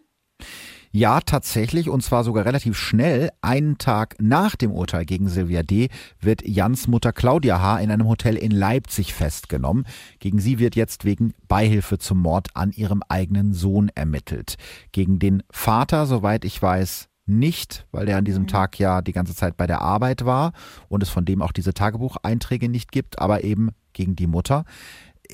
[0.93, 3.29] Ja, tatsächlich, und zwar sogar relativ schnell.
[3.41, 5.87] Einen Tag nach dem Urteil gegen Silvia D.
[6.19, 7.79] wird Jans Mutter Claudia H.
[7.79, 9.85] in einem Hotel in Leipzig festgenommen.
[10.19, 14.55] Gegen sie wird jetzt wegen Beihilfe zum Mord an ihrem eigenen Sohn ermittelt.
[14.91, 18.47] Gegen den Vater, soweit ich weiß, nicht, weil der an diesem mhm.
[18.47, 20.51] Tag ja die ganze Zeit bei der Arbeit war
[20.89, 24.65] und es von dem auch diese Tagebucheinträge nicht gibt, aber eben gegen die Mutter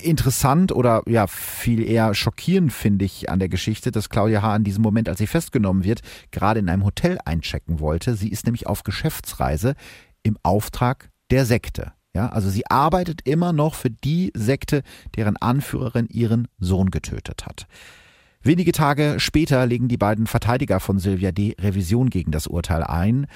[0.02, 4.56] interessant oder ja viel eher schockierend finde ich an der Geschichte, dass Claudia H.
[4.56, 8.14] in diesem Moment, als sie festgenommen wird, gerade in einem Hotel einchecken wollte.
[8.14, 9.74] Sie ist nämlich auf Geschäftsreise
[10.22, 11.92] im Auftrag der Sekte.
[12.14, 14.82] Ja, also sie arbeitet immer noch für die Sekte,
[15.16, 17.66] deren Anführerin ihren Sohn getötet hat.
[18.40, 21.54] Wenige Tage später legen die beiden Verteidiger von Sylvia D.
[21.60, 23.26] Revision gegen das Urteil ein.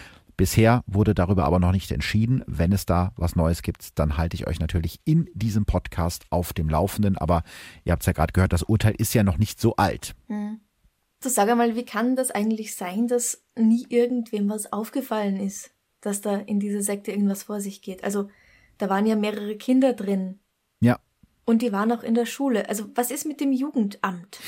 [0.42, 2.42] Bisher wurde darüber aber noch nicht entschieden.
[2.48, 6.52] Wenn es da was Neues gibt, dann halte ich euch natürlich in diesem Podcast auf
[6.52, 7.16] dem Laufenden.
[7.16, 7.44] Aber
[7.84, 10.16] ihr habt es ja gerade gehört, das Urteil ist ja noch nicht so alt.
[10.26, 10.58] Hm.
[11.22, 15.70] Du sag einmal, wie kann das eigentlich sein, dass nie irgendwem was aufgefallen ist,
[16.00, 18.02] dass da in dieser Sekte irgendwas vor sich geht?
[18.02, 18.28] Also,
[18.78, 20.40] da waren ja mehrere Kinder drin.
[20.80, 20.98] Ja.
[21.44, 22.68] Und die waren auch in der Schule.
[22.68, 24.38] Also was ist mit dem Jugendamt?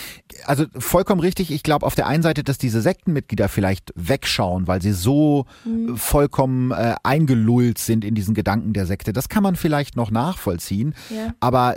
[0.44, 1.50] Also vollkommen richtig.
[1.50, 5.96] Ich glaube auf der einen Seite, dass diese Sektenmitglieder vielleicht wegschauen, weil sie so mhm.
[5.96, 9.12] vollkommen äh, eingelullt sind in diesen Gedanken der Sekte.
[9.12, 10.94] Das kann man vielleicht noch nachvollziehen.
[11.10, 11.34] Ja.
[11.40, 11.74] Aber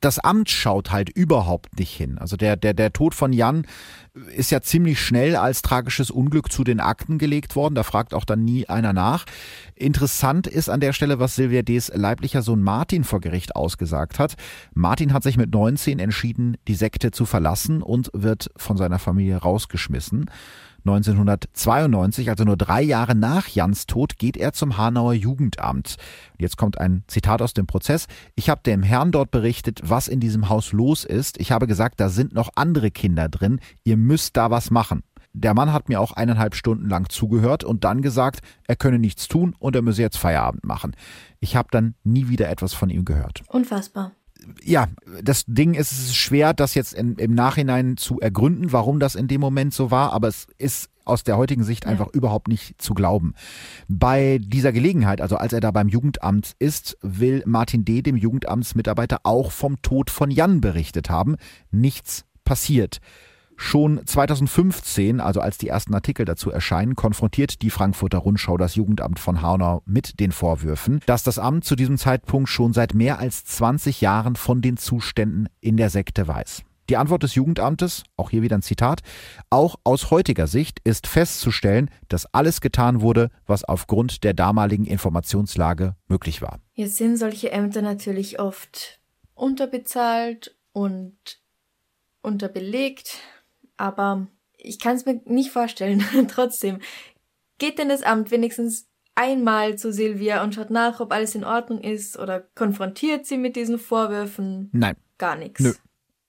[0.00, 2.18] das Amt schaut halt überhaupt nicht hin.
[2.18, 3.66] Also der, der, der Tod von Jan
[4.34, 7.74] ist ja ziemlich schnell als tragisches Unglück zu den Akten gelegt worden.
[7.74, 9.24] Da fragt auch dann nie einer nach.
[9.74, 14.34] Interessant ist an der Stelle, was Silvia D.'s leiblicher Sohn Martin vor Gericht ausgesagt hat.
[14.74, 19.36] Martin hat sich mit 19 entschieden, die Sekte zu verlassen und wird von seiner Familie
[19.36, 20.30] rausgeschmissen.
[20.84, 25.96] 1992, also nur drei Jahre nach Jans Tod, geht er zum Hanauer Jugendamt.
[26.38, 28.06] Jetzt kommt ein Zitat aus dem Prozess.
[28.34, 31.40] Ich habe dem Herrn dort berichtet, was in diesem Haus los ist.
[31.40, 33.60] Ich habe gesagt, da sind noch andere Kinder drin.
[33.84, 35.02] Ihr müsst da was machen.
[35.32, 39.28] Der Mann hat mir auch eineinhalb Stunden lang zugehört und dann gesagt, er könne nichts
[39.28, 40.96] tun und er müsse jetzt Feierabend machen.
[41.38, 43.42] Ich habe dann nie wieder etwas von ihm gehört.
[43.48, 44.12] Unfassbar
[44.62, 44.88] ja,
[45.22, 49.14] das Ding ist, es ist schwer, das jetzt in, im Nachhinein zu ergründen, warum das
[49.14, 51.90] in dem Moment so war, aber es ist aus der heutigen Sicht ja.
[51.90, 53.34] einfach überhaupt nicht zu glauben.
[53.88, 59.20] Bei dieser Gelegenheit, also als er da beim Jugendamt ist, will Martin D., dem Jugendamtsmitarbeiter,
[59.24, 61.36] auch vom Tod von Jan berichtet haben.
[61.70, 63.00] Nichts passiert.
[63.62, 69.18] Schon 2015, also als die ersten Artikel dazu erscheinen, konfrontiert die Frankfurter Rundschau das Jugendamt
[69.18, 73.44] von Haunau mit den Vorwürfen, dass das Amt zu diesem Zeitpunkt schon seit mehr als
[73.44, 76.62] 20 Jahren von den Zuständen in der Sekte weiß.
[76.88, 79.02] Die Antwort des Jugendamtes, auch hier wieder ein Zitat,
[79.50, 85.96] auch aus heutiger Sicht ist festzustellen, dass alles getan wurde, was aufgrund der damaligen Informationslage
[86.08, 86.60] möglich war.
[86.72, 89.00] Jetzt sind solche Ämter natürlich oft
[89.34, 91.18] unterbezahlt und
[92.22, 93.18] unterbelegt
[93.80, 94.26] aber
[94.56, 96.04] ich kann es mir nicht vorstellen.
[96.28, 96.78] Trotzdem,
[97.58, 101.80] geht denn das Amt wenigstens einmal zu Silvia und schaut nach, ob alles in Ordnung
[101.80, 104.70] ist oder konfrontiert sie mit diesen Vorwürfen?
[104.72, 104.96] Nein.
[105.18, 105.60] Gar nichts.
[105.60, 105.72] Nö.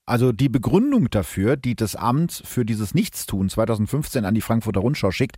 [0.04, 5.10] Also die Begründung dafür, die das Amt für dieses Nichtstun 2015 an die Frankfurter Rundschau
[5.10, 5.36] schickt,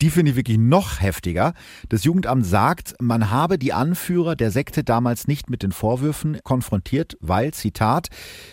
[0.00, 1.54] die finde ich wirklich noch heftiger.
[1.88, 7.16] Das Jugendamt sagt, man habe die Anführer der Sekte damals nicht mit den Vorwürfen konfrontiert,
[7.20, 8.08] weil, Zitat,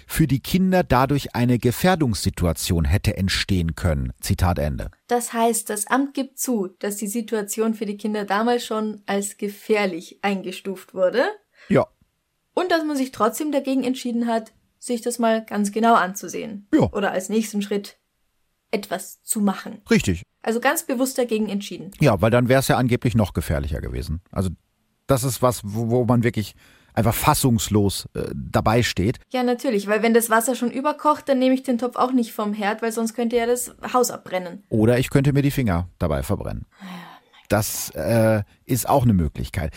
[0.06, 4.14] für die Kinder dadurch eine Gefährdungssituation hätte entstehen können.
[4.20, 4.92] Zitat Ende.
[5.08, 9.38] Das heißt, das Amt gibt zu, dass die Situation für die Kinder damals schon als
[9.38, 11.24] gefährlich eingestuft wurde.
[11.70, 11.88] Ja.
[12.54, 16.68] Und dass man sich trotzdem dagegen entschieden hat, sich das mal ganz genau anzusehen.
[16.74, 16.92] Ja.
[16.92, 17.98] Oder als nächsten Schritt
[18.72, 19.82] etwas zu machen.
[19.90, 20.24] Richtig.
[20.42, 21.92] Also ganz bewusst dagegen entschieden.
[22.00, 24.22] Ja, weil dann wäre es ja angeblich noch gefährlicher gewesen.
[24.32, 24.50] Also
[25.08, 26.56] das ist was, wo, wo man wirklich
[26.94, 29.20] einfach fassungslos äh, dabei steht.
[29.32, 32.34] Ja, natürlich, weil wenn das Wasser schon überkocht, dann nehme ich den Topf auch nicht
[32.34, 34.64] vom Herd, weil sonst könnte ja das Haus abbrennen.
[34.70, 36.66] Oder ich könnte mir die Finger dabei verbrennen.
[36.82, 36.88] Ja.
[37.48, 39.74] Das äh, ist auch eine Möglichkeit.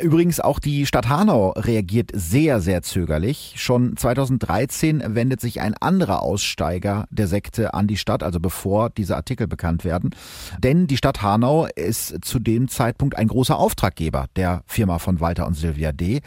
[0.00, 3.54] Übrigens auch die Stadt Hanau reagiert sehr, sehr zögerlich.
[3.56, 9.16] Schon 2013 wendet sich ein anderer Aussteiger der Sekte an die Stadt, also bevor diese
[9.16, 10.10] Artikel bekannt werden.
[10.58, 15.46] Denn die Stadt Hanau ist zu dem Zeitpunkt ein großer Auftraggeber der Firma von Walter
[15.46, 16.20] und Sylvia D.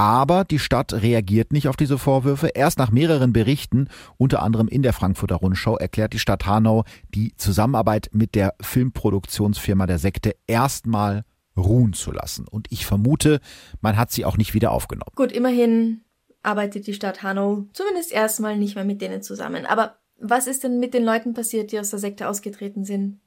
[0.00, 2.46] Aber die Stadt reagiert nicht auf diese Vorwürfe.
[2.54, 6.84] Erst nach mehreren Berichten, unter anderem in der Frankfurter Rundschau, erklärt die Stadt Hanau
[7.14, 12.48] die Zusammenarbeit mit der Filmproduktionsfirma der Sekte erstmal ruhen zu lassen.
[12.48, 13.40] Und ich vermute,
[13.82, 15.12] man hat sie auch nicht wieder aufgenommen.
[15.16, 16.00] Gut, immerhin
[16.42, 19.66] arbeitet die Stadt Hanau zumindest erstmal nicht mehr mit denen zusammen.
[19.66, 23.20] Aber was ist denn mit den Leuten passiert, die aus der Sekte ausgetreten sind?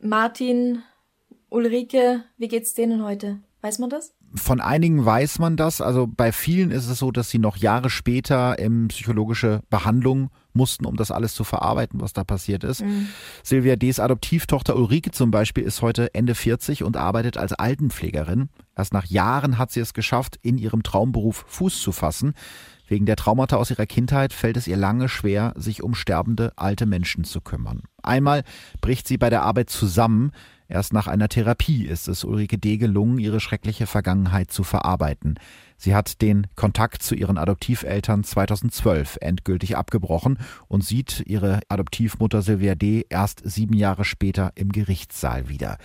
[0.00, 0.84] Martin,
[1.48, 3.40] Ulrike, wie geht's denen heute?
[3.60, 4.14] Weiß man das?
[4.34, 5.80] Von einigen weiß man das.
[5.80, 10.86] Also bei vielen ist es so, dass sie noch Jahre später in psychologische Behandlung mussten,
[10.86, 12.82] um das alles zu verarbeiten, was da passiert ist.
[12.82, 13.08] Mhm.
[13.42, 18.48] Silvia D.s Adoptivtochter Ulrike zum Beispiel ist heute Ende 40 und arbeitet als Altenpflegerin.
[18.76, 22.34] Erst nach Jahren hat sie es geschafft, in ihrem Traumberuf Fuß zu fassen.
[22.88, 26.86] Wegen der Traumata aus ihrer Kindheit fällt es ihr lange schwer, sich um sterbende alte
[26.86, 27.82] Menschen zu kümmern.
[28.02, 28.44] Einmal
[28.80, 30.30] bricht sie bei der Arbeit zusammen,
[30.68, 32.76] Erst nach einer Therapie ist es Ulrike D.
[32.76, 35.38] gelungen, ihre schreckliche Vergangenheit zu verarbeiten.
[35.76, 40.38] Sie hat den Kontakt zu ihren Adoptiveltern 2012 endgültig abgebrochen
[40.68, 43.06] und sieht ihre Adoptivmutter Sylvia D.
[43.08, 45.78] erst sieben Jahre später im Gerichtssaal wieder.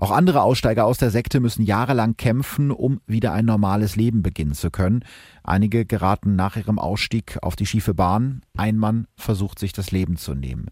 [0.00, 4.54] Auch andere Aussteiger aus der Sekte müssen jahrelang kämpfen, um wieder ein normales Leben beginnen
[4.54, 5.04] zu können.
[5.44, 8.40] Einige geraten nach ihrem Ausstieg auf die schiefe Bahn.
[8.56, 10.68] Ein Mann versucht sich das Leben zu nehmen.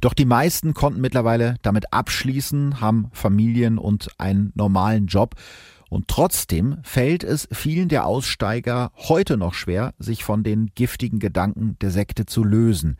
[0.00, 5.34] Doch die meisten konnten mittlerweile damit abschließen, haben Familien und einen normalen Job.
[5.90, 11.76] Und trotzdem fällt es vielen der Aussteiger heute noch schwer, sich von den giftigen Gedanken
[11.82, 12.96] der Sekte zu lösen.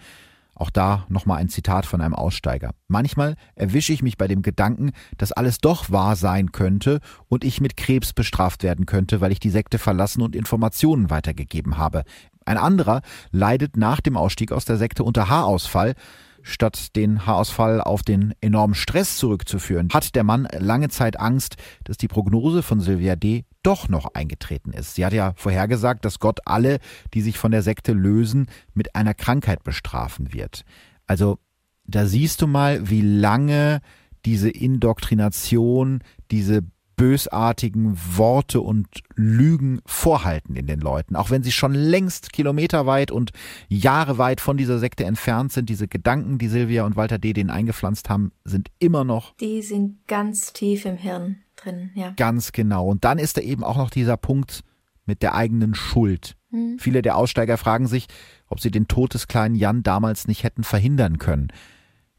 [0.60, 2.72] Auch da nochmal ein Zitat von einem Aussteiger.
[2.86, 7.62] Manchmal erwische ich mich bei dem Gedanken, dass alles doch wahr sein könnte und ich
[7.62, 12.04] mit Krebs bestraft werden könnte, weil ich die Sekte verlassen und Informationen weitergegeben habe.
[12.44, 13.00] Ein anderer
[13.30, 15.94] leidet nach dem Ausstieg aus der Sekte unter Haarausfall.
[16.42, 21.96] Statt den Haarausfall auf den enormen Stress zurückzuführen, hat der Mann lange Zeit Angst, dass
[21.96, 23.44] die Prognose von Sylvia D.
[23.62, 24.94] doch noch eingetreten ist.
[24.94, 26.78] Sie hat ja vorhergesagt, dass Gott alle,
[27.14, 30.64] die sich von der Sekte lösen, mit einer Krankheit bestrafen wird.
[31.06, 31.38] Also
[31.84, 33.80] da siehst du mal, wie lange
[34.24, 36.62] diese Indoktrination, diese
[37.00, 41.16] bösartigen Worte und Lügen vorhalten in den Leuten.
[41.16, 43.30] Auch wenn sie schon längst kilometerweit und
[43.70, 47.32] Jahre weit von dieser Sekte entfernt sind, diese Gedanken, die Silvia und Walter D.
[47.32, 49.34] denen eingepflanzt haben, sind immer noch.
[49.36, 52.12] Die sind ganz tief im Hirn drin, ja.
[52.18, 52.86] Ganz genau.
[52.88, 54.62] Und dann ist da eben auch noch dieser Punkt
[55.06, 56.36] mit der eigenen Schuld.
[56.50, 56.78] Hm.
[56.78, 58.08] Viele der Aussteiger fragen sich,
[58.46, 61.48] ob sie den Tod des kleinen Jan damals nicht hätten verhindern können.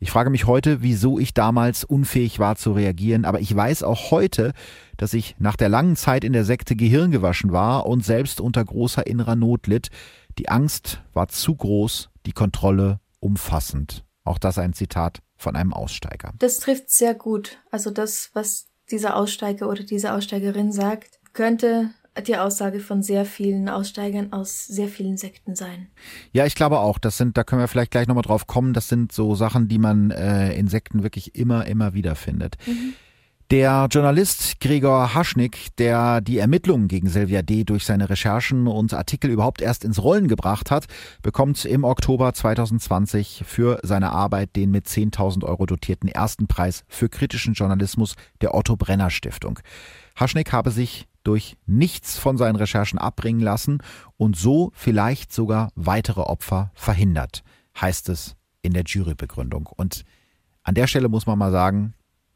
[0.03, 4.09] Ich frage mich heute, wieso ich damals unfähig war zu reagieren, aber ich weiß auch
[4.09, 4.53] heute,
[4.97, 9.05] dass ich nach der langen Zeit in der Sekte gehirngewaschen war und selbst unter großer
[9.05, 9.89] innerer Not litt.
[10.39, 14.03] Die Angst war zu groß, die Kontrolle umfassend.
[14.23, 16.33] Auch das ein Zitat von einem Aussteiger.
[16.39, 17.59] Das trifft sehr gut.
[17.69, 21.91] Also das, was dieser Aussteiger oder diese Aussteigerin sagt, könnte
[22.27, 25.87] die Aussage von sehr vielen Aussteigern aus sehr vielen Sekten sein.
[26.33, 26.99] Ja, ich glaube auch.
[26.99, 28.73] Das sind, da können wir vielleicht gleich nochmal drauf kommen.
[28.73, 32.57] Das sind so Sachen, die man äh, in Sekten wirklich immer, immer wieder findet.
[32.67, 32.93] Mhm.
[33.51, 37.65] Der Journalist Gregor Haschnick, der die Ermittlungen gegen Silvia D.
[37.65, 40.85] durch seine Recherchen und Artikel überhaupt erst ins Rollen gebracht hat,
[41.21, 47.09] bekommt im Oktober 2020 für seine Arbeit den mit 10.000 Euro dotierten ersten Preis für
[47.09, 49.59] kritischen Journalismus der Otto Brenner Stiftung.
[50.15, 53.79] Haschnick habe sich durch nichts von seinen Recherchen abbringen lassen
[54.17, 57.43] und so vielleicht sogar weitere Opfer verhindert,
[57.79, 59.67] heißt es in der Jurybegründung.
[59.67, 60.03] Und
[60.63, 61.93] an der Stelle muss man mal sagen,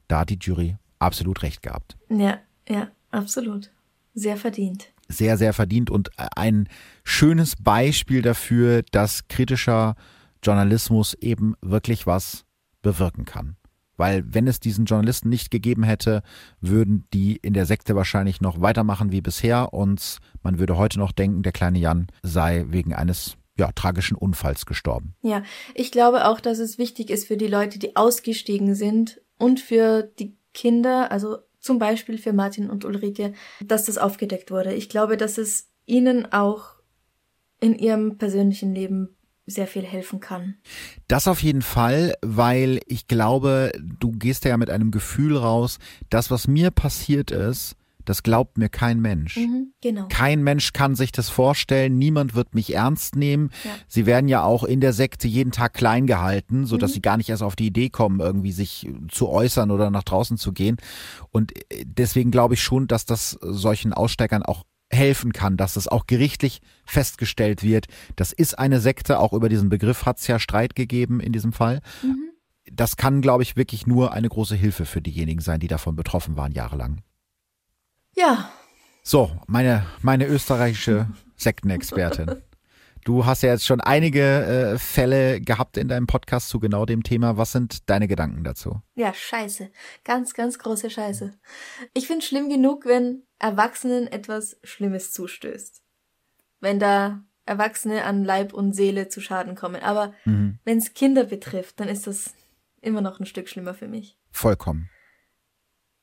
[0.07, 1.97] da hat die Jury absolut recht gehabt.
[2.09, 3.71] Ja, ja, absolut.
[4.13, 4.91] Sehr verdient.
[5.07, 6.67] Sehr, sehr verdient und ein
[7.03, 9.95] schönes Beispiel dafür, dass kritischer
[10.41, 12.45] Journalismus eben wirklich was
[12.81, 13.55] bewirken kann.
[13.97, 16.21] Weil wenn es diesen Journalisten nicht gegeben hätte,
[16.61, 21.11] würden die in der Sekte wahrscheinlich noch weitermachen wie bisher und man würde heute noch
[21.11, 25.15] denken, der kleine Jan sei wegen eines ja, tragischen Unfalls gestorben.
[25.21, 25.43] Ja,
[25.73, 30.03] ich glaube auch, dass es wichtig ist für die Leute, die ausgestiegen sind und für
[30.03, 33.33] die Kinder, also zum Beispiel für Martin und Ulrike,
[33.63, 34.73] dass das aufgedeckt wurde.
[34.73, 36.75] Ich glaube, dass es ihnen auch
[37.59, 39.14] in ihrem persönlichen Leben
[39.45, 40.55] sehr viel helfen kann.
[41.07, 45.77] Das auf jeden Fall, weil ich glaube, du gehst ja mit einem Gefühl raus,
[46.09, 47.75] das, was mir passiert ist,
[48.05, 49.37] das glaubt mir kein Mensch.
[49.37, 50.07] Mhm, genau.
[50.09, 51.97] Kein Mensch kann sich das vorstellen.
[51.97, 53.49] Niemand wird mich ernst nehmen.
[53.63, 53.71] Ja.
[53.87, 56.93] Sie werden ja auch in der Sekte jeden Tag klein gehalten, so dass mhm.
[56.93, 60.37] sie gar nicht erst auf die Idee kommen, irgendwie sich zu äußern oder nach draußen
[60.37, 60.77] zu gehen.
[61.31, 64.63] Und äh, deswegen glaube ich schon, dass das solchen Aussteigern auch
[64.95, 67.87] helfen kann, dass es auch gerichtlich festgestellt wird.
[68.15, 71.53] Das ist eine Sekte, auch über diesen Begriff hat es ja Streit gegeben in diesem
[71.53, 71.81] Fall.
[72.01, 72.31] Mhm.
[72.71, 76.35] Das kann, glaube ich, wirklich nur eine große Hilfe für diejenigen sein, die davon betroffen
[76.35, 77.01] waren, jahrelang.
[78.15, 78.49] Ja.
[79.03, 82.37] So, meine, meine österreichische Sektenexpertin.
[83.05, 87.03] Du hast ja jetzt schon einige äh, Fälle gehabt in deinem Podcast zu genau dem
[87.03, 87.37] Thema.
[87.37, 88.81] Was sind deine Gedanken dazu?
[88.95, 89.69] Ja, scheiße.
[90.03, 91.31] Ganz, ganz große Scheiße.
[91.93, 95.83] Ich finde schlimm genug, wenn Erwachsenen etwas Schlimmes zustößt.
[96.61, 99.83] Wenn da Erwachsene an Leib und Seele zu Schaden kommen.
[99.83, 100.57] Aber mhm.
[100.63, 102.33] wenn es Kinder betrifft, dann ist das
[102.81, 104.17] immer noch ein Stück schlimmer für mich.
[104.31, 104.89] Vollkommen.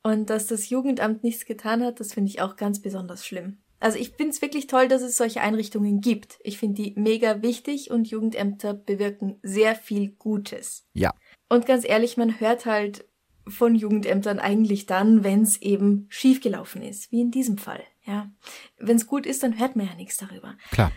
[0.05, 3.62] Und dass das Jugendamt nichts getan hat, das finde ich auch ganz besonders schlimm.
[3.83, 6.39] Also ich finde es wirklich toll, dass es solche Einrichtungen gibt.
[6.45, 10.87] Ich finde die mega wichtig und Jugendämter bewirken sehr viel Gutes.
[10.95, 11.13] Ja.
[11.49, 13.05] Und ganz ehrlich, man hört halt
[13.49, 17.83] von Jugendämtern eigentlich dann, wenn es eben schiefgelaufen ist, wie in diesem Fall.
[18.05, 18.31] Ja,
[18.79, 20.57] wenn es gut ist, dann hört man ja nichts darüber.
[20.71, 20.93] Klar.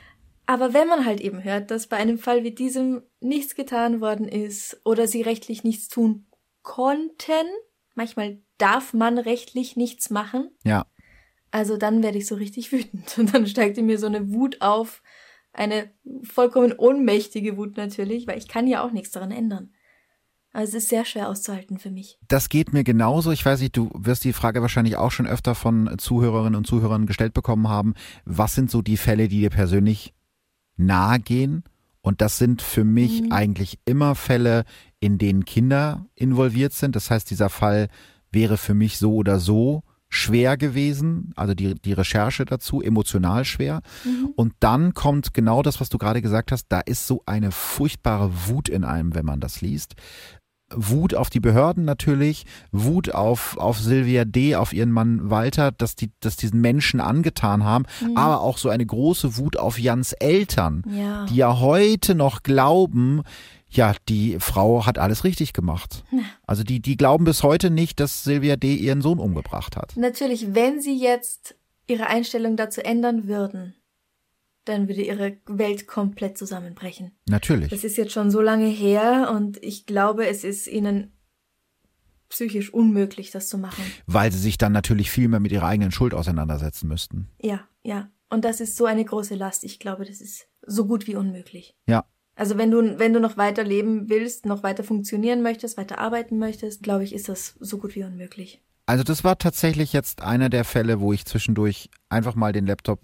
[0.46, 4.28] Aber wenn man halt eben hört, dass bei einem Fall wie diesem nichts getan worden
[4.28, 6.28] ist oder sie rechtlich nichts tun
[6.62, 7.48] konnten,
[7.96, 10.52] manchmal darf man rechtlich nichts machen.
[10.64, 10.86] Ja.
[11.52, 13.18] Also dann werde ich so richtig wütend.
[13.18, 15.02] Und dann steigt in mir so eine Wut auf.
[15.54, 15.90] Eine
[16.24, 19.72] vollkommen ohnmächtige Wut natürlich, weil ich kann ja auch nichts daran ändern.
[20.56, 22.18] Also es ist sehr schwer auszuhalten für mich.
[22.30, 23.32] Das geht mir genauso.
[23.32, 27.08] Ich weiß nicht, du wirst die Frage wahrscheinlich auch schon öfter von Zuhörerinnen und Zuhörern
[27.08, 27.94] gestellt bekommen haben.
[28.24, 30.14] Was sind so die Fälle, die dir persönlich
[30.78, 31.64] nahe gehen?
[32.00, 33.32] Und das sind für mich mhm.
[33.34, 34.64] eigentlich immer Fälle,
[35.02, 36.96] in denen Kinder involviert sind.
[36.96, 37.90] Das heißt, dieser Fall
[38.32, 39.84] wäre für mich so oder so
[40.16, 43.82] schwer gewesen, also die, die Recherche dazu, emotional schwer.
[44.04, 44.30] Mhm.
[44.36, 48.32] Und dann kommt genau das, was du gerade gesagt hast, da ist so eine furchtbare
[48.48, 49.96] Wut in einem, wenn man das liest.
[50.74, 55.96] Wut auf die Behörden natürlich, Wut auf, auf Sylvia D., auf ihren Mann Walter, dass
[55.96, 58.18] die, dass diesen Menschen angetan haben, mhm.
[58.18, 61.26] aber auch so eine große Wut auf Jans Eltern, ja.
[61.26, 63.22] die ja heute noch glauben,
[63.70, 66.04] ja, die Frau hat alles richtig gemacht.
[66.48, 68.76] Also die, die glauben bis heute nicht, dass Sylvia D.
[68.76, 69.98] ihren Sohn umgebracht hat.
[69.98, 71.56] Natürlich, wenn sie jetzt
[71.88, 73.76] ihre Einstellung dazu ändern würden,
[74.66, 77.12] dann würde ihre Welt komplett zusammenbrechen.
[77.28, 77.70] Natürlich.
[77.70, 81.12] Das ist jetzt schon so lange her und ich glaube, es ist ihnen
[82.30, 83.84] psychisch unmöglich, das zu machen.
[84.08, 87.30] Weil sie sich dann natürlich viel mehr mit ihrer eigenen Schuld auseinandersetzen müssten.
[87.42, 88.10] Ja, ja.
[88.30, 89.64] Und das ist so eine große Last.
[89.64, 91.76] Ich glaube, das ist so gut wie unmöglich.
[91.88, 92.06] Ja.
[92.36, 96.38] Also wenn du, wenn du noch weiter leben willst, noch weiter funktionieren möchtest, weiter arbeiten
[96.38, 98.62] möchtest, glaube ich, ist das so gut wie unmöglich.
[98.86, 103.00] Also das war tatsächlich jetzt einer der Fälle, wo ich zwischendurch einfach mal den Laptop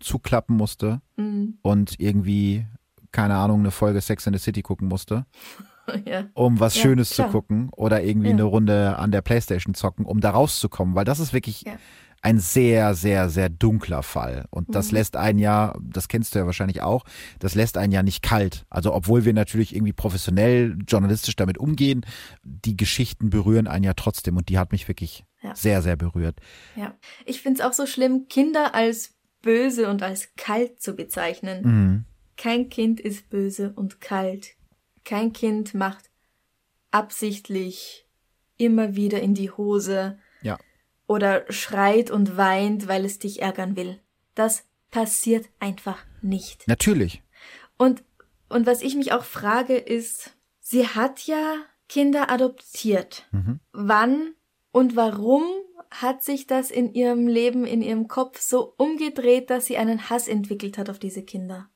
[0.00, 1.58] zuklappen musste mhm.
[1.62, 2.66] und irgendwie,
[3.12, 5.26] keine Ahnung, eine Folge Sex in the City gucken musste.
[6.04, 6.24] ja.
[6.34, 7.28] Um was ja, Schönes klar.
[7.28, 8.34] zu gucken oder irgendwie ja.
[8.34, 11.64] eine Runde an der Playstation zocken, um da rauszukommen, weil das ist wirklich
[12.22, 14.46] ein sehr, sehr, sehr dunkler Fall.
[14.50, 14.98] Und das mhm.
[14.98, 17.04] lässt einen ja, das kennst du ja wahrscheinlich auch,
[17.40, 18.64] das lässt einen ja nicht kalt.
[18.70, 22.06] Also obwohl wir natürlich irgendwie professionell, journalistisch damit umgehen,
[22.44, 24.36] die Geschichten berühren einen ja trotzdem.
[24.36, 25.54] Und die hat mich wirklich ja.
[25.56, 26.38] sehr, sehr berührt.
[26.76, 26.94] Ja,
[27.26, 31.62] ich finde es auch so schlimm, Kinder als böse und als kalt zu bezeichnen.
[31.64, 32.04] Mhm.
[32.36, 34.54] Kein Kind ist böse und kalt.
[35.04, 36.08] Kein Kind macht
[36.92, 38.06] absichtlich
[38.58, 40.18] immer wieder in die Hose.
[41.12, 44.00] Oder schreit und weint, weil es dich ärgern will.
[44.34, 46.66] Das passiert einfach nicht.
[46.66, 47.22] Natürlich.
[47.76, 48.02] Und,
[48.48, 51.56] und was ich mich auch frage ist, sie hat ja
[51.86, 53.26] Kinder adoptiert.
[53.30, 53.60] Mhm.
[53.72, 54.34] Wann
[54.70, 55.44] und warum
[55.90, 60.28] hat sich das in ihrem Leben, in ihrem Kopf so umgedreht, dass sie einen Hass
[60.28, 61.68] entwickelt hat auf diese Kinder?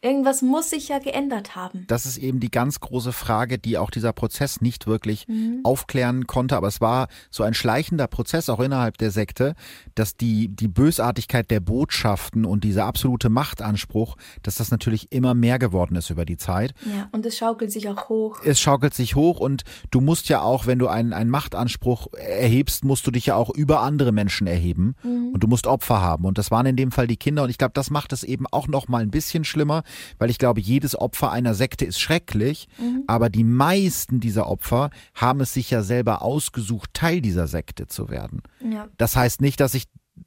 [0.00, 1.84] Irgendwas muss sich ja geändert haben.
[1.88, 5.60] Das ist eben die ganz große Frage, die auch dieser Prozess nicht wirklich mhm.
[5.64, 6.56] aufklären konnte.
[6.56, 9.56] Aber es war so ein schleichender Prozess auch innerhalb der Sekte,
[9.96, 15.58] dass die, die Bösartigkeit der Botschaften und dieser absolute Machtanspruch, dass das natürlich immer mehr
[15.58, 16.74] geworden ist über die Zeit.
[16.86, 18.38] Ja, und es schaukelt sich auch hoch.
[18.44, 22.84] Es schaukelt sich hoch und du musst ja auch, wenn du einen, einen Machtanspruch erhebst,
[22.84, 25.30] musst du dich ja auch über andere Menschen erheben mhm.
[25.34, 26.24] und du musst Opfer haben.
[26.24, 27.42] Und das waren in dem Fall die Kinder.
[27.42, 29.82] Und ich glaube, das macht es eben auch noch mal ein bisschen schlimmer
[30.18, 33.04] weil ich glaube, jedes Opfer einer Sekte ist schrecklich, mhm.
[33.06, 38.08] aber die meisten dieser Opfer haben es sich ja selber ausgesucht, Teil dieser Sekte zu
[38.08, 38.42] werden.
[38.60, 38.88] Ja.
[38.96, 39.84] Das heißt nicht, dass ich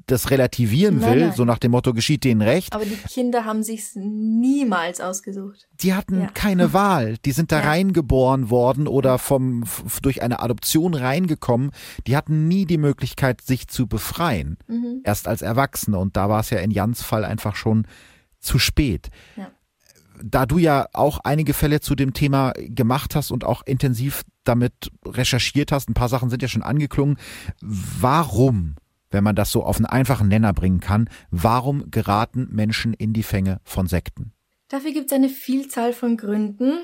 [0.08, 1.34] das relativieren will, nein.
[1.34, 2.74] so nach dem Motto, geschieht denen recht.
[2.74, 5.68] Aber die Kinder haben sich's niemals ausgesucht.
[5.82, 6.28] Die hatten ja.
[6.34, 7.18] keine Wahl.
[7.26, 7.68] Die sind da ja.
[7.70, 9.64] reingeboren worden oder vom,
[10.02, 11.72] durch eine Adoption reingekommen.
[12.08, 14.58] Die hatten nie die Möglichkeit, sich zu befreien.
[14.68, 15.02] Mhm.
[15.04, 15.98] Erst als Erwachsene.
[15.98, 17.86] Und da war es ja in Jans Fall einfach schon
[18.42, 19.10] zu spät.
[19.38, 19.52] Ja
[20.24, 24.74] da du ja auch einige Fälle zu dem Thema gemacht hast und auch intensiv damit
[25.06, 27.18] recherchiert hast, ein paar Sachen sind ja schon angeklungen,
[27.62, 28.76] warum,
[29.10, 33.24] wenn man das so auf einen einfachen Nenner bringen kann, warum geraten Menschen in die
[33.24, 34.34] Fänge von Sekten?
[34.70, 36.80] Dafür gibt es eine Vielzahl von Gründen.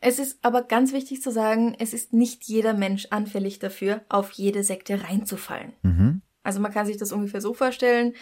[0.00, 4.30] Es ist aber ganz wichtig zu sagen, es ist nicht jeder Mensch anfällig dafür, auf
[4.32, 5.72] jede Sekte reinzufallen.
[5.82, 6.22] Mhm.
[6.42, 8.14] Also man kann sich das ungefähr so vorstellen,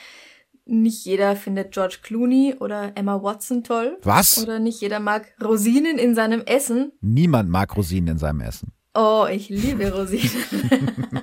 [0.67, 3.99] nicht jeder findet George Clooney oder Emma Watson toll.
[4.03, 4.43] Was?
[4.43, 6.93] Oder nicht jeder mag Rosinen in seinem Essen.
[7.01, 8.73] Niemand mag Rosinen in seinem Essen.
[8.95, 11.23] Oh, ich liebe Rosinen.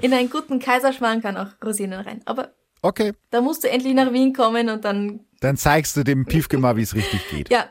[0.00, 2.22] in einen guten Kaiserschmarrn kann auch Rosinen rein.
[2.24, 3.12] Aber okay.
[3.30, 5.20] Da musst du endlich nach Wien kommen und dann.
[5.40, 7.50] Dann zeigst du dem Piefke mal, wie es richtig geht.
[7.50, 7.68] Ja.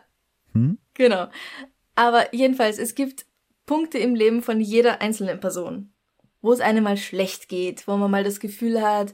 [0.54, 0.78] Hm?
[0.94, 1.28] Genau.
[1.96, 3.26] Aber jedenfalls, es gibt
[3.66, 5.94] Punkte im Leben von jeder einzelnen Person,
[6.42, 9.14] wo es einem mal schlecht geht, wo man mal das Gefühl hat,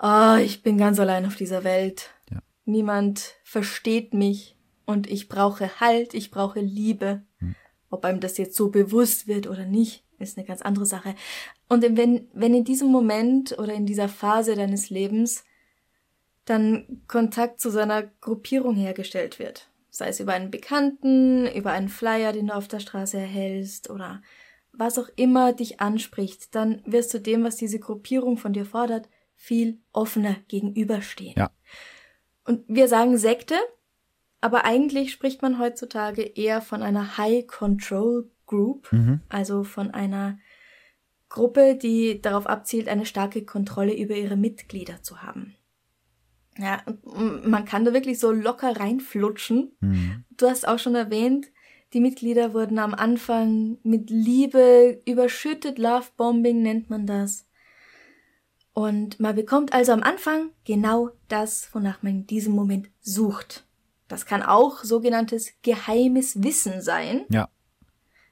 [0.00, 2.10] oh, ich bin ganz allein auf dieser Welt.
[2.30, 2.40] Ja.
[2.64, 7.22] Niemand versteht mich und ich brauche Halt, ich brauche Liebe.
[7.38, 7.54] Hm.
[7.90, 11.14] Ob einem das jetzt so bewusst wird oder nicht, ist eine ganz andere Sache.
[11.68, 15.44] Und wenn, wenn in diesem Moment oder in dieser Phase deines Lebens
[16.44, 22.32] dann Kontakt zu seiner Gruppierung hergestellt wird, sei es über einen Bekannten, über einen Flyer,
[22.32, 24.22] den du auf der Straße erhältst oder
[24.72, 29.08] was auch immer dich anspricht, dann wirst du dem, was diese Gruppierung von dir fordert,
[29.44, 31.34] viel offener gegenüberstehen.
[31.36, 31.50] Ja.
[32.44, 33.56] Und wir sagen Sekte,
[34.40, 39.20] Aber eigentlich spricht man heutzutage eher von einer High Control Group, Mhm.
[39.30, 40.38] also von einer
[41.30, 45.54] Gruppe, die darauf abzielt, eine starke Kontrolle über ihre Mitglieder zu haben.
[46.58, 49.76] Ja, man kann da wirklich so locker reinflutschen.
[49.80, 50.24] Mhm.
[50.36, 51.46] Du hast auch schon erwähnt,
[51.94, 57.46] die Mitglieder wurden am Anfang mit Liebe überschüttet, Lovebombing nennt man das.
[58.74, 63.64] Und man bekommt also am Anfang genau das, wonach man in diesem Moment sucht.
[64.08, 67.24] Das kann auch sogenanntes geheimes Wissen sein.
[67.30, 67.48] Ja.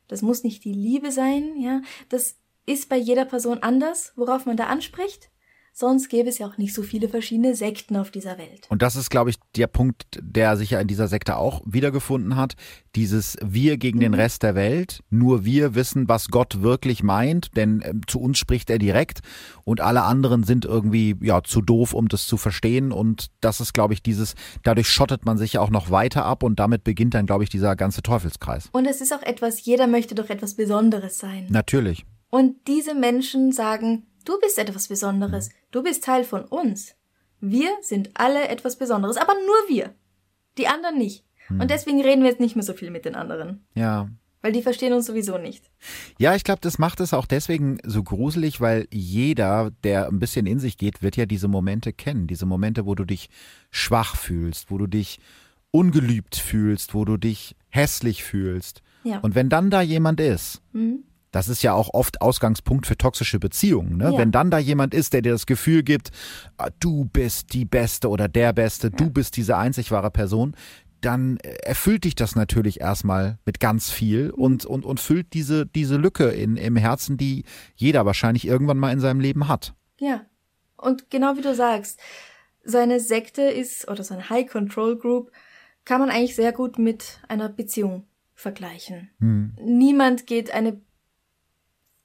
[0.09, 1.80] Das muss nicht die Liebe sein, ja.
[2.09, 2.36] Das
[2.66, 5.30] ist bei jeder Person anders, worauf man da anspricht.
[5.74, 8.66] Sonst gäbe es ja auch nicht so viele verschiedene Sekten auf dieser Welt.
[8.68, 12.36] Und das ist, glaube ich, der Punkt, der sich ja in dieser Sekte auch wiedergefunden
[12.36, 12.56] hat.
[12.94, 15.02] Dieses Wir gegen den Rest der Welt.
[15.08, 19.20] Nur wir wissen, was Gott wirklich meint, denn äh, zu uns spricht er direkt
[19.64, 22.92] und alle anderen sind irgendwie ja zu doof, um das zu verstehen.
[22.92, 26.42] Und das ist, glaube ich, dieses, dadurch schottet man sich ja auch noch weiter ab
[26.42, 28.68] und damit beginnt dann, glaube ich, dieser ganze Teufelskreis.
[28.72, 31.46] Und es ist auch etwas, jeder möchte doch etwas Besonderes sein.
[31.48, 32.04] Natürlich.
[32.28, 36.94] Und diese Menschen sagen, du bist etwas Besonderes, du bist Teil von uns.
[37.40, 39.92] Wir sind alle etwas Besonderes, aber nur wir.
[40.58, 41.24] Die anderen nicht.
[41.50, 44.08] Und deswegen reden wir jetzt nicht mehr so viel mit den anderen, Ja.
[44.42, 45.70] weil die verstehen uns sowieso nicht.
[46.18, 50.46] Ja, ich glaube, das macht es auch deswegen so gruselig, weil jeder, der ein bisschen
[50.46, 52.26] in sich geht, wird ja diese Momente kennen.
[52.28, 53.28] Diese Momente, wo du dich
[53.70, 55.18] schwach fühlst, wo du dich
[55.72, 58.82] ungeliebt fühlst, wo du dich hässlich fühlst.
[59.04, 59.18] Ja.
[59.18, 61.04] Und wenn dann da jemand ist, Mhm.
[61.32, 63.96] Das ist ja auch oft Ausgangspunkt für toxische Beziehungen.
[63.96, 64.12] Ne?
[64.12, 64.18] Ja.
[64.18, 66.10] Wenn dann da jemand ist, der dir das Gefühl gibt,
[66.58, 70.54] ah, du bist die Beste oder der Beste, du bist diese einzig wahre Person,
[71.00, 75.66] dann äh, erfüllt dich das natürlich erstmal mit ganz viel und, und, und füllt diese,
[75.66, 79.74] diese Lücke in, im Herzen, die jeder wahrscheinlich irgendwann mal in seinem Leben hat.
[79.98, 80.24] Ja.
[80.76, 82.00] Und genau wie du sagst,
[82.64, 85.32] so eine Sekte ist, oder so eine High Control Group,
[85.84, 88.04] kann man eigentlich sehr gut mit einer Beziehung
[88.34, 89.10] vergleichen.
[89.18, 89.54] Hm.
[89.60, 90.80] Niemand geht eine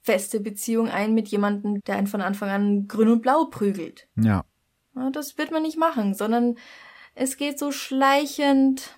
[0.08, 4.08] feste Beziehung ein mit jemandem, der einen von Anfang an grün und blau prügelt.
[4.16, 4.46] Ja.
[4.96, 6.56] Ja, das wird man nicht machen, sondern
[7.14, 8.98] es geht so schleichend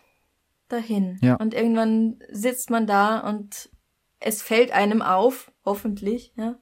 [0.68, 1.18] dahin.
[1.24, 1.34] Ja.
[1.38, 3.72] Und irgendwann sitzt man da und
[4.20, 6.60] es fällt einem auf, hoffentlich, ja.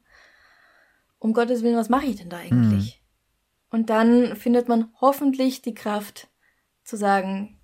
[1.20, 3.04] Um Gottes Willen, was mache ich denn da eigentlich?
[3.70, 6.30] Und dann findet man hoffentlich die Kraft
[6.86, 7.60] zu sagen,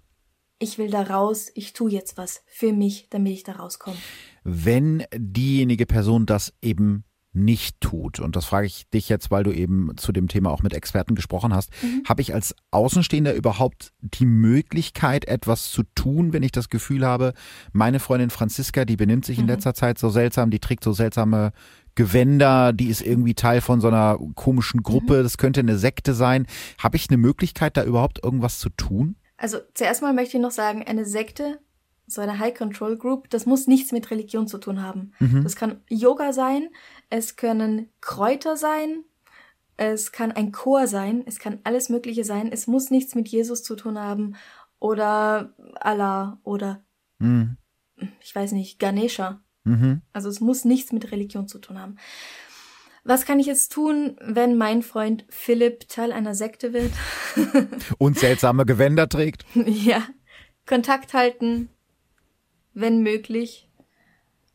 [0.60, 3.98] ich will da raus, ich tu jetzt was für mich, damit ich da rauskomme.
[4.44, 7.04] Wenn diejenige Person das eben
[7.36, 10.62] nicht tut, und das frage ich dich jetzt, weil du eben zu dem Thema auch
[10.62, 11.72] mit Experten gesprochen hast,
[12.08, 17.34] habe ich als Außenstehender überhaupt die Möglichkeit, etwas zu tun, wenn ich das Gefühl habe,
[17.72, 21.54] meine Freundin Franziska, die benimmt sich in letzter Zeit so seltsam, die trägt so seltsame
[21.96, 26.46] Gewänder, die ist irgendwie Teil von so einer komischen Gruppe, das könnte eine Sekte sein.
[26.78, 29.16] Habe ich eine Möglichkeit, da überhaupt irgendwas zu tun?
[29.38, 31.60] Also zuerst mal möchte ich noch sagen, eine Sekte,
[32.08, 35.14] so eine High Control Group, das muss nichts mit Religion zu tun haben.
[35.44, 36.70] Das kann Yoga sein,
[37.10, 39.04] es können Kräuter sein,
[39.78, 42.52] es kann ein Chor sein, es kann alles Mögliche sein.
[42.52, 44.36] Es muss nichts mit Jesus zu tun haben
[44.80, 46.84] oder Allah oder
[47.20, 47.58] Mhm.
[48.22, 49.42] ich weiß nicht, Ganesha.
[49.64, 50.02] Mhm.
[50.12, 51.96] Also es muss nichts mit Religion zu tun haben.
[53.06, 56.92] Was kann ich jetzt tun, wenn mein Freund Philipp Teil einer Sekte wird?
[57.98, 59.46] Und seltsame Gewänder trägt?
[59.56, 60.04] Ja,
[60.66, 61.70] Kontakt halten,
[62.74, 63.70] wenn möglich,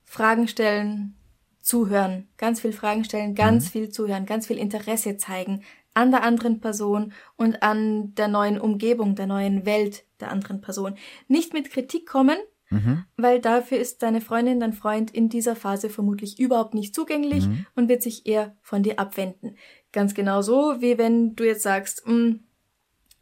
[0.05, 1.15] Fragen stellen,
[1.61, 5.63] zuhören, ganz viel Fragen stellen, ganz viel zuhören, ganz viel Interesse zeigen
[5.93, 10.97] an der anderen Person und an der neuen Umgebung, der neuen Welt der anderen Person.
[11.27, 12.39] Nicht mit Kritik kommen,
[12.71, 13.05] Mhm.
[13.17, 17.45] weil dafür ist deine Freundin, dein Freund in dieser Phase vermutlich überhaupt nicht zugänglich
[17.75, 19.57] und wird sich eher von dir abwenden.
[19.91, 22.41] Ganz genauso wie wenn du jetzt sagst, "Mm,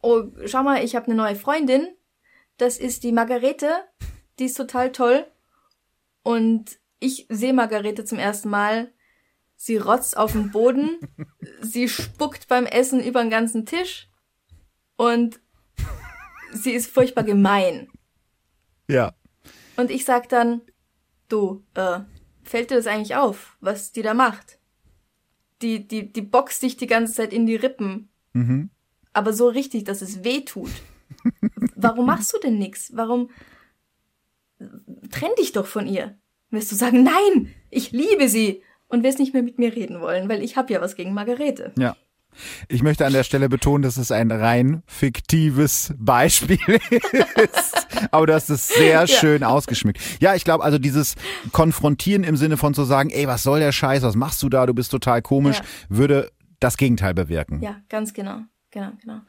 [0.01, 1.87] oh, schau mal, ich habe eine neue Freundin,
[2.57, 3.69] das ist die Margarete,
[4.39, 5.25] die ist total toll
[6.23, 8.91] und ich sehe Margarete zum ersten Mal,
[9.55, 10.97] sie rotzt auf den Boden,
[11.61, 14.09] sie spuckt beim Essen über den ganzen Tisch
[14.95, 15.39] und
[16.53, 17.89] sie ist furchtbar gemein.
[18.87, 19.15] Ja.
[19.75, 20.61] Und ich sag dann,
[21.29, 21.99] du, äh,
[22.43, 24.59] fällt dir das eigentlich auf, was die da macht?
[25.61, 28.09] Die, die, die boxt dich die ganze Zeit in die Rippen.
[28.33, 28.69] Mhm.
[29.13, 30.71] Aber so richtig, dass es weh tut.
[31.75, 32.95] Warum machst du denn nix?
[32.95, 33.29] Warum
[35.11, 36.17] trenn dich doch von ihr?
[36.49, 40.29] Wirst du sagen, nein, ich liebe sie und wirst nicht mehr mit mir reden wollen,
[40.29, 41.73] weil ich hab ja was gegen Margarete.
[41.77, 41.95] Ja.
[42.67, 46.59] Ich möchte an der Stelle betonen, dass es ein rein fiktives Beispiel
[47.35, 47.87] ist.
[48.11, 49.99] Aber das ist sehr schön ausgeschmückt.
[50.19, 51.15] Ja, ich glaube, also dieses
[51.51, 54.67] Konfrontieren im Sinne von zu sagen, ey, was soll der Scheiß, was machst du da,
[54.67, 55.63] du bist total komisch, Ja.
[55.89, 57.61] würde das Gegenteil bewirken.
[57.61, 58.41] Ja, ganz genau.
[58.69, 59.21] Genau, genau.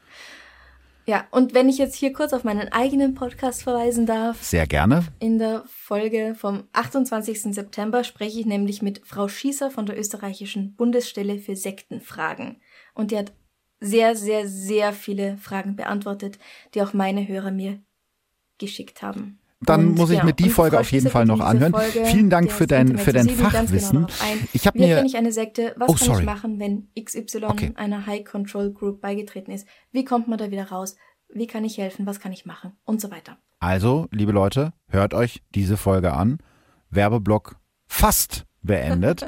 [1.09, 4.43] Ja, und wenn ich jetzt hier kurz auf meinen eigenen Podcast verweisen darf.
[4.43, 5.07] Sehr gerne.
[5.21, 7.55] In der Folge vom 28.
[7.55, 12.61] September spreche ich nämlich mit Frau Schießer von der österreichischen Bundesstelle für Sektenfragen.
[12.93, 13.33] Und die hat
[13.81, 16.39] sehr, sehr, sehr viele Fragen beantwortet,
[16.75, 17.81] die auch meine Hörer mir
[18.59, 19.38] geschickt haben.
[19.61, 21.73] Dann und, muss ich ja, mir die Folge auf jeden Fall noch anhören.
[21.73, 24.07] Folge, Vielen Dank für dein, für dein Fachwissen.
[24.07, 24.09] Genau
[24.53, 25.75] ich habe mir ich eine Sekte.
[25.77, 26.21] Was oh, kann sorry.
[26.21, 27.73] ich machen, wenn XY okay.
[27.75, 29.67] einer High Control Group beigetreten ist?
[29.91, 30.97] Wie kommt man da wieder raus?
[31.29, 32.07] Wie kann ich helfen?
[32.07, 32.73] Was kann ich machen?
[32.85, 33.39] Und so weiter.
[33.59, 36.39] Also, liebe Leute, hört euch diese Folge an.
[36.91, 37.57] Werbeblock
[37.87, 39.27] fast beendet.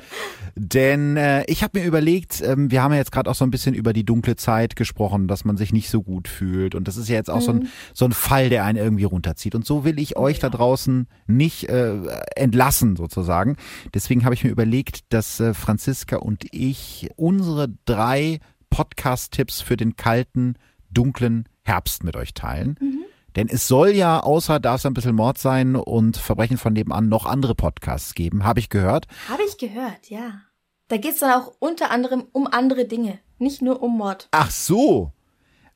[0.57, 3.51] Denn äh, ich habe mir überlegt, ähm, wir haben ja jetzt gerade auch so ein
[3.51, 6.74] bisschen über die dunkle Zeit gesprochen, dass man sich nicht so gut fühlt.
[6.74, 7.45] Und das ist ja jetzt auch mhm.
[7.45, 7.68] so, ein, mhm.
[7.95, 9.55] so ein Fall, der einen irgendwie runterzieht.
[9.55, 10.49] Und so will ich euch ja.
[10.49, 11.97] da draußen nicht äh,
[12.37, 13.57] entlassen, sozusagen.
[13.95, 19.97] Deswegen habe ich mir überlegt, dass äh, Franziska und ich unsere drei Podcast-Tipps für den
[19.97, 20.55] kalten,
[20.91, 22.76] dunklen Herbst mit euch teilen.
[22.81, 22.99] Mhm.
[23.37, 27.09] Denn es soll ja außer Darf es ein bisschen Mord sein und Verbrechen von nebenan
[27.09, 29.07] noch andere Podcasts geben, habe ich gehört.
[29.28, 30.43] Habe ich gehört, ja.
[30.89, 34.28] Da geht es dann auch unter anderem um andere Dinge, nicht nur um Mord.
[34.33, 35.12] Ach so.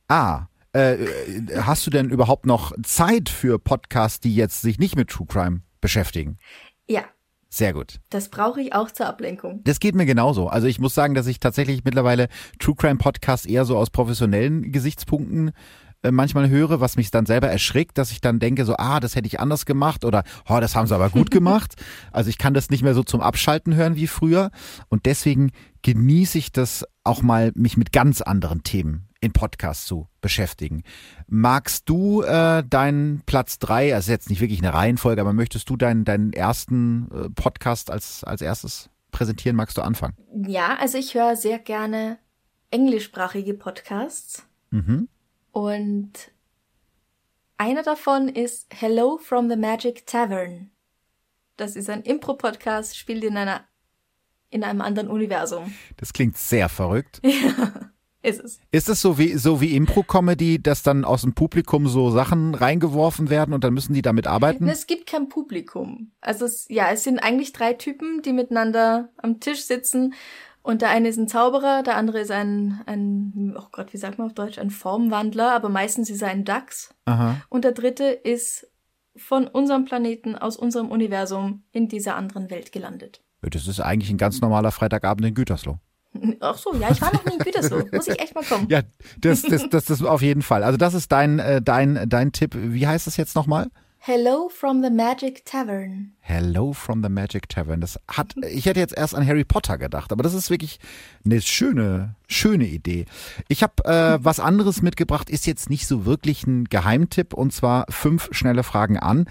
[0.07, 1.07] Ah, äh,
[1.55, 5.61] hast du denn überhaupt noch Zeit für Podcasts, die jetzt sich nicht mit True Crime
[5.79, 6.37] beschäftigen?
[6.87, 7.05] Ja.
[7.47, 8.01] Sehr gut.
[8.09, 9.61] Das brauche ich auch zur Ablenkung.
[9.63, 10.47] Das geht mir genauso.
[10.49, 12.27] Also ich muss sagen, dass ich tatsächlich mittlerweile
[12.59, 15.51] True Crime Podcasts eher so aus professionellen Gesichtspunkten äh,
[16.11, 19.27] manchmal höre, was mich dann selber erschrickt, dass ich dann denke, so, ah, das hätte
[19.27, 21.75] ich anders gemacht oder, oh, das haben sie aber gut gemacht.
[22.11, 24.51] Also ich kann das nicht mehr so zum Abschalten hören wie früher.
[24.89, 25.51] Und deswegen
[25.81, 30.83] genieße ich das auch mal, mich mit ganz anderen Themen in Podcasts zu beschäftigen.
[31.27, 35.77] Magst du äh, deinen Platz drei, also jetzt nicht wirklich eine Reihenfolge, aber möchtest du
[35.77, 39.55] deinen, deinen ersten äh, Podcast als, als erstes präsentieren?
[39.55, 40.15] Magst du anfangen?
[40.47, 42.19] Ja, also ich höre sehr gerne
[42.69, 44.45] englischsprachige Podcasts.
[44.69, 45.07] Mhm.
[45.55, 46.11] Und
[47.57, 50.69] einer davon ist Hello from the Magic Tavern.
[51.55, 53.63] Das ist ein Impro-Podcast, spielt in einer
[54.49, 55.73] in einem anderen Universum.
[55.95, 57.21] Das klingt sehr verrückt.
[58.25, 58.59] Ja, ist es.
[58.71, 63.29] Ist es so wie so wie Impro-Comedy, dass dann aus dem Publikum so Sachen reingeworfen
[63.29, 64.67] werden und dann müssen die damit arbeiten?
[64.67, 66.11] Es gibt kein Publikum.
[66.19, 70.15] Also es, ja, es sind eigentlich drei Typen, die miteinander am Tisch sitzen
[70.65, 74.17] und der eine ist ein Zauberer, der andere ist ein, ein oh Gott, wie sagt
[74.17, 76.91] man auf Deutsch, ein Formwandler, aber meistens ist er ein Dachs.
[77.05, 77.35] Aha.
[77.49, 78.67] Und der dritte ist
[79.15, 83.21] von unserem Planeten, aus unserem Universum in dieser anderen Welt gelandet.
[83.41, 85.77] Das ist eigentlich ein ganz normaler Freitagabend in Gütersloh.
[86.39, 87.83] Ach so, ja, ich war noch nie in Gütersloh.
[87.91, 88.67] Muss ich echt mal kommen.
[88.69, 88.81] Ja,
[89.19, 90.63] das, das, das, das auf jeden Fall.
[90.63, 92.55] Also das ist dein, äh, dein, dein Tipp.
[92.55, 93.67] Wie heißt das jetzt nochmal?
[94.07, 96.11] Hello from the Magic Tavern.
[96.21, 97.81] Hello from the Magic Tavern.
[97.81, 100.79] Das hat, ich hätte jetzt erst an Harry Potter gedacht, aber das ist wirklich
[101.25, 103.05] eine schöne, schöne Idee.
[103.47, 107.85] Ich habe äh, was anderes mitgebracht, ist jetzt nicht so wirklich ein Geheimtipp und zwar
[107.89, 109.25] fünf schnelle Fragen an.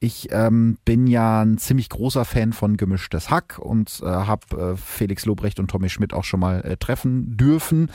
[0.00, 4.76] Ich ähm, bin ja ein ziemlich großer Fan von Gemischtes Hack und äh, habe äh,
[4.76, 7.90] Felix Lobrecht und Tommy Schmidt auch schon mal äh, treffen dürfen.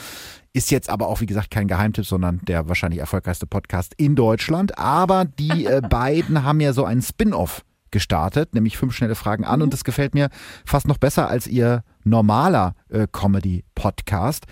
[0.54, 4.78] Ist jetzt aber auch, wie gesagt, kein Geheimtipp, sondern der wahrscheinlich erfolgreichste Podcast in Deutschland.
[4.78, 9.62] Aber die äh, beiden haben ja so einen Spin-off gestartet, nämlich fünf schnelle Fragen an.
[9.62, 9.72] Und mhm.
[9.72, 10.30] das gefällt mir
[10.66, 14.46] fast noch besser als ihr normaler äh, Comedy-Podcast.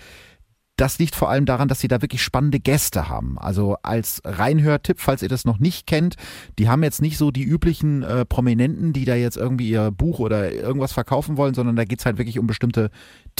[0.80, 3.38] Das liegt vor allem daran, dass sie da wirklich spannende Gäste haben.
[3.38, 6.14] Also als Reinhörtipp, falls ihr das noch nicht kennt,
[6.58, 10.20] die haben jetzt nicht so die üblichen äh, Prominenten, die da jetzt irgendwie ihr Buch
[10.20, 12.90] oder irgendwas verkaufen wollen, sondern da geht's halt wirklich um bestimmte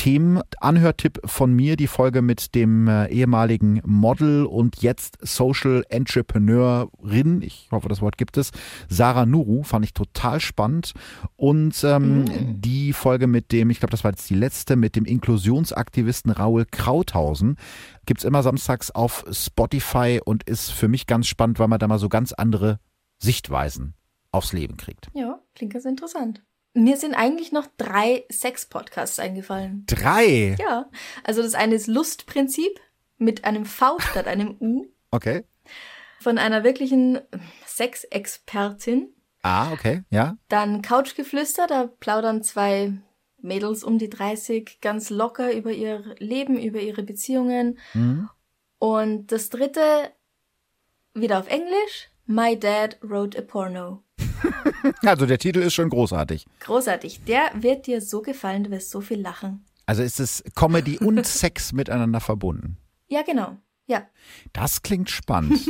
[0.00, 0.40] Themen.
[0.60, 7.68] Anhörtipp von mir, die Folge mit dem äh, ehemaligen Model und jetzt Social Entrepreneurin, ich
[7.70, 8.50] hoffe, das Wort gibt es,
[8.88, 10.94] Sarah Nuru, fand ich total spannend.
[11.36, 12.60] Und ähm, mhm.
[12.62, 16.64] die Folge mit dem, ich glaube, das war jetzt die letzte, mit dem Inklusionsaktivisten Raul
[16.70, 17.56] Krauthausen,
[18.06, 21.98] gibt's immer samstags auf Spotify und ist für mich ganz spannend, weil man da mal
[21.98, 22.80] so ganz andere
[23.18, 23.92] Sichtweisen
[24.32, 25.10] aufs Leben kriegt.
[25.12, 26.42] Ja, klingt ganz interessant.
[26.72, 29.84] Mir sind eigentlich noch drei Sex-Podcasts eingefallen.
[29.86, 30.56] Drei?
[30.58, 30.88] Ja.
[31.24, 32.80] Also das eine ist Lustprinzip
[33.18, 34.86] mit einem V statt einem U.
[35.12, 35.44] Okay.
[36.20, 37.18] Von einer wirklichen
[37.66, 39.08] Sexexpertin.
[39.42, 40.36] Ah, okay, ja.
[40.48, 42.92] Dann Couchgeflüster, da plaudern zwei
[43.38, 47.78] Mädels um die 30 ganz locker über ihr Leben, über ihre Beziehungen.
[47.94, 48.28] Mhm.
[48.78, 50.12] Und das dritte,
[51.14, 54.04] wieder auf Englisch, My Dad Wrote a Porno.
[55.02, 56.46] also der Titel ist schon großartig.
[56.60, 57.24] Großartig.
[57.24, 59.64] Der wird dir so gefallen, du wirst so viel lachen.
[59.86, 62.76] Also ist es Comedy und Sex miteinander verbunden.
[63.08, 63.56] Ja, genau.
[63.90, 64.04] Ja.
[64.52, 65.58] Das klingt spannend.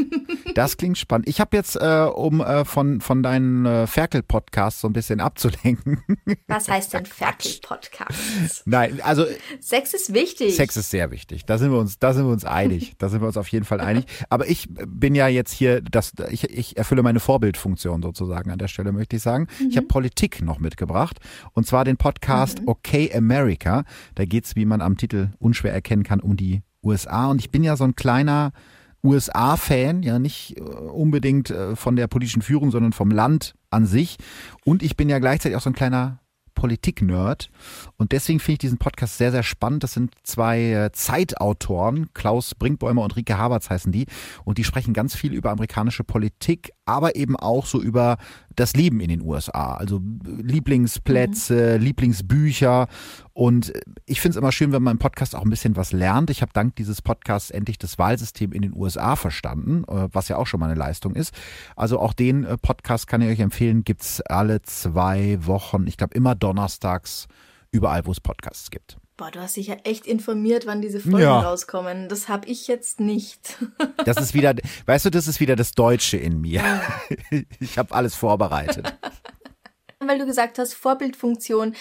[0.55, 1.29] Das klingt spannend.
[1.29, 6.03] Ich habe jetzt, äh, um äh, von, von deinen äh, Ferkel-Podcasts so ein bisschen abzulenken.
[6.49, 8.65] Was heißt denn Ferkel-Podcast?
[8.67, 9.27] Nein, also.
[9.61, 10.57] Sex ist wichtig.
[10.57, 11.45] Sex ist sehr wichtig.
[11.45, 12.95] Da sind wir uns, da sind wir uns einig.
[12.99, 14.07] Da sind wir uns auf jeden Fall einig.
[14.29, 18.69] Aber ich bin ja jetzt hier, das, ich, ich erfülle meine Vorbildfunktion sozusagen an der
[18.69, 19.47] Stelle, möchte ich sagen.
[19.61, 19.69] Mhm.
[19.69, 21.19] Ich habe Politik noch mitgebracht.
[21.53, 22.69] Und zwar den Podcast mhm.
[22.69, 23.85] Okay America.
[24.17, 27.27] Da geht's, wie man am Titel unschwer erkennen kann, um die USA.
[27.27, 28.53] Und ich bin ja so ein kleiner
[29.03, 34.17] USA-Fan, ja nicht äh, unbedingt äh, von der politischen Führung, sondern vom Land an sich.
[34.65, 36.21] Und ich bin ja gleichzeitig auch so ein kleiner
[36.55, 37.51] Politik-Nerd.
[37.97, 39.83] Und deswegen finde ich diesen Podcast sehr, sehr spannend.
[39.83, 44.07] Das sind zwei äh, Zeitautoren, Klaus Brinkbäumer und Rike Haberts heißen die.
[44.45, 48.19] Und die sprechen ganz viel über amerikanische Politik, aber eben auch so über
[48.57, 49.75] das Leben in den USA.
[49.75, 51.85] Also Lieblingsplätze, mhm.
[51.85, 52.89] Lieblingsbücher.
[53.33, 53.73] Und
[54.07, 56.31] ich finde es immer schön, wenn man im Podcast auch ein bisschen was lernt.
[56.31, 60.37] Ich habe dank dieses Podcasts endlich das Wahlsystem in den USA verstanden, äh, was ja
[60.37, 61.35] auch schon mal eine Leistung ist.
[61.77, 63.85] Also auch den äh, Podcast kann ich euch empfehlen.
[63.85, 67.29] Gibt es alle zwei Wochen, ich glaube immer donnerstags,
[67.73, 69.00] überall, wo es Podcasts gibt.
[69.21, 71.41] Boah, du hast dich ja echt informiert, wann diese Folgen ja.
[71.41, 72.09] rauskommen.
[72.09, 73.59] Das habe ich jetzt nicht.
[74.07, 74.55] Das ist wieder,
[74.87, 76.63] weißt du, das ist wieder das Deutsche in mir.
[77.61, 78.95] Ich habe alles vorbereitet.
[79.99, 81.75] Weil du gesagt hast, Vorbildfunktion.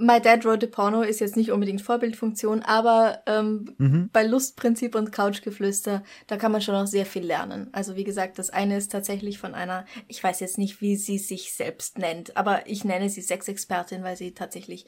[0.00, 4.10] My Dad Wrote a Porno ist jetzt nicht unbedingt Vorbildfunktion, aber ähm, mhm.
[4.12, 7.68] bei Lustprinzip und Couchgeflüster, da kann man schon auch sehr viel lernen.
[7.72, 11.18] Also wie gesagt, das eine ist tatsächlich von einer, ich weiß jetzt nicht, wie sie
[11.18, 14.86] sich selbst nennt, aber ich nenne sie Sexexpertin, weil sie tatsächlich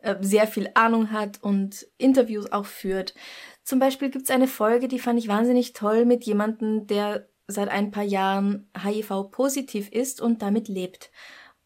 [0.00, 3.14] äh, sehr viel Ahnung hat und Interviews auch führt.
[3.64, 7.90] Zum Beispiel gibt's eine Folge, die fand ich wahnsinnig toll mit jemandem, der seit ein
[7.90, 11.10] paar Jahren HIV-positiv ist und damit lebt.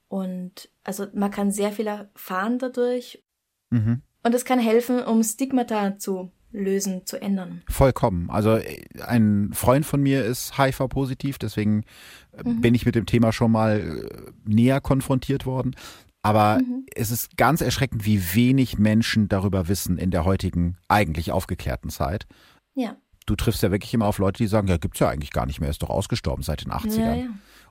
[0.09, 3.23] Und also man kann sehr viel erfahren dadurch.
[3.71, 4.03] Mhm.
[4.23, 7.63] Und es kann helfen, um Stigmata zu lösen, zu ändern.
[7.69, 8.31] Vollkommen.
[8.31, 8.59] Also
[9.05, 11.85] ein Freund von mir ist HIV-positiv, deswegen
[12.33, 12.61] äh, mhm.
[12.61, 15.75] bin ich mit dem Thema schon mal äh, näher konfrontiert worden.
[16.23, 16.87] Aber mhm.
[16.95, 22.27] es ist ganz erschreckend, wie wenig Menschen darüber wissen in der heutigen eigentlich aufgeklärten Zeit.
[22.75, 22.97] Ja.
[23.27, 25.61] Du triffst ja wirklich immer auf Leute, die sagen, ja, gibt's ja eigentlich gar nicht
[25.61, 26.99] mehr, ist doch ausgestorben seit den 80ern.
[27.01, 27.29] Ja, ja.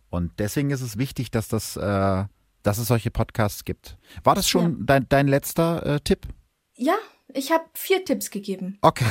[0.10, 2.26] Und deswegen ist es wichtig, dass das, äh,
[2.66, 3.98] dass es solche Podcasts gibt.
[4.24, 4.78] War das schon ja.
[4.82, 6.28] dein, dein letzter äh, Tipp?
[6.76, 6.96] Ja,
[7.34, 8.78] ich habe vier Tipps gegeben.
[8.82, 9.06] Okay.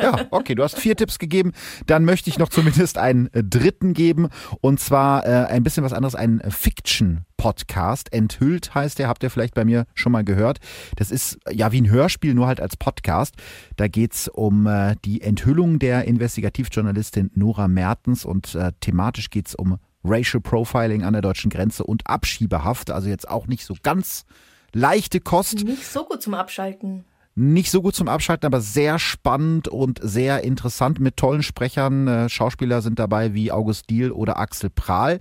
[0.00, 1.52] Ja, okay, du hast vier Tipps gegeben.
[1.86, 4.28] Dann möchte ich noch zumindest einen äh, dritten geben.
[4.60, 8.12] Und zwar äh, ein bisschen was anderes, ein Fiction-Podcast.
[8.12, 10.58] Enthüllt heißt der, habt ihr vielleicht bei mir schon mal gehört.
[10.96, 13.34] Das ist ja wie ein Hörspiel, nur halt als Podcast.
[13.76, 19.78] Da geht's um äh, die Enthüllung der Investigativjournalistin Nora Mertens und äh, thematisch geht's um
[20.04, 22.90] Racial Profiling an der deutschen Grenze und Abschiebehaft.
[22.90, 24.24] Also jetzt auch nicht so ganz
[24.72, 25.64] leichte Kost.
[25.64, 27.04] Nicht so gut zum Abschalten.
[27.34, 32.06] Nicht so gut zum Abschalten, aber sehr spannend und sehr interessant mit tollen Sprechern.
[32.06, 35.18] Äh, Schauspieler sind dabei wie August Diehl oder Axel Prahl.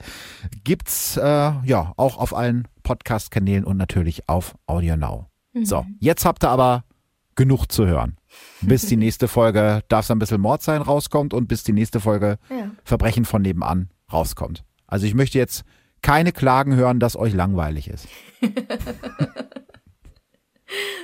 [0.66, 5.28] Gibt's äh, ja auch auf allen Podcast-Kanälen und natürlich auf Audio Now.
[5.54, 5.64] Mhm.
[5.64, 6.84] So, jetzt habt ihr aber
[7.36, 8.18] genug zu hören.
[8.62, 12.00] Bis die nächste Folge Darf es ein bisschen Mord sein rauskommt und bis die nächste
[12.00, 12.72] Folge ja.
[12.84, 14.66] Verbrechen von nebenan rauskommt.
[14.92, 15.64] Also ich möchte jetzt
[16.02, 18.08] keine Klagen hören, dass euch langweilig ist.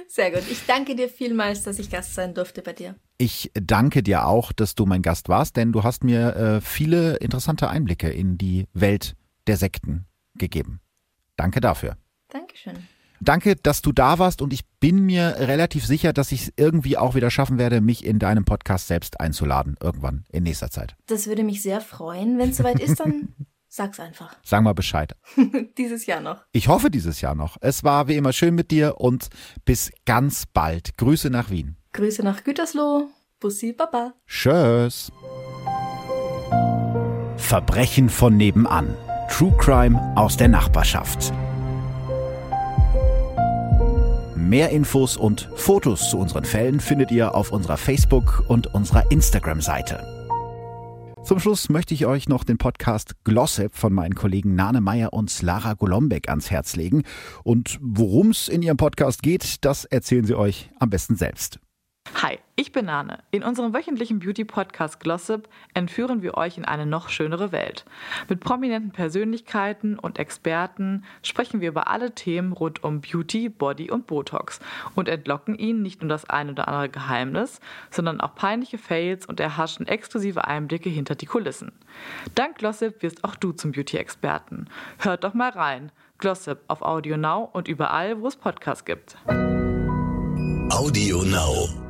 [0.07, 0.43] Sehr gut.
[0.49, 2.95] Ich danke dir vielmals, dass ich Gast sein durfte bei dir.
[3.18, 7.15] Ich danke dir auch, dass du mein Gast warst, denn du hast mir äh, viele
[7.18, 9.15] interessante Einblicke in die Welt
[9.47, 10.05] der Sekten
[10.35, 10.81] gegeben.
[11.35, 11.97] Danke dafür.
[12.30, 12.76] Dankeschön.
[13.19, 16.97] Danke, dass du da warst und ich bin mir relativ sicher, dass ich es irgendwie
[16.97, 20.95] auch wieder schaffen werde, mich in deinem Podcast selbst einzuladen, irgendwann in nächster Zeit.
[21.07, 22.38] Das würde mich sehr freuen.
[22.38, 23.30] Wenn es soweit ist, dann
[23.77, 24.35] Sag's einfach.
[24.41, 25.15] Sag mal Bescheid.
[25.77, 26.43] dieses Jahr noch.
[26.51, 27.57] Ich hoffe dieses Jahr noch.
[27.61, 29.27] Es war wie immer schön mit dir und
[29.65, 30.97] bis ganz bald.
[30.97, 31.77] Grüße nach Wien.
[31.93, 33.07] Grüße nach Gütersloh.
[33.39, 34.15] Bussi Baba.
[34.25, 35.11] Tschüss.
[37.37, 38.95] Verbrechen von nebenan.
[39.29, 41.31] True Crime aus der Nachbarschaft.
[44.35, 50.16] Mehr Infos und Fotos zu unseren Fällen findet ihr auf unserer Facebook- und unserer Instagram-Seite.
[51.27, 55.41] Zum Schluss möchte ich euch noch den Podcast Glossip von meinen Kollegen Nane Meyer und
[55.41, 57.03] Lara Golombek ans Herz legen.
[57.43, 61.59] Und worum es in ihrem Podcast geht, das erzählen sie euch am besten selbst.
[62.15, 63.19] Hi, ich bin Nane.
[63.31, 67.85] In unserem wöchentlichen Beauty-Podcast Glossip entführen wir euch in eine noch schönere Welt.
[68.27, 74.07] Mit prominenten Persönlichkeiten und Experten sprechen wir über alle Themen rund um Beauty, Body und
[74.07, 74.59] Botox
[74.95, 77.59] und entlocken ihnen nicht nur das ein oder andere Geheimnis,
[77.91, 81.71] sondern auch peinliche Fails und erhaschen exklusive Einblicke hinter die Kulissen.
[82.35, 84.69] Dank Glossip wirst auch du zum Beauty-Experten.
[84.99, 85.91] Hört doch mal rein.
[86.17, 89.17] Glossip auf Audio Now und überall, wo es Podcasts gibt.
[90.69, 91.86] Audio Now.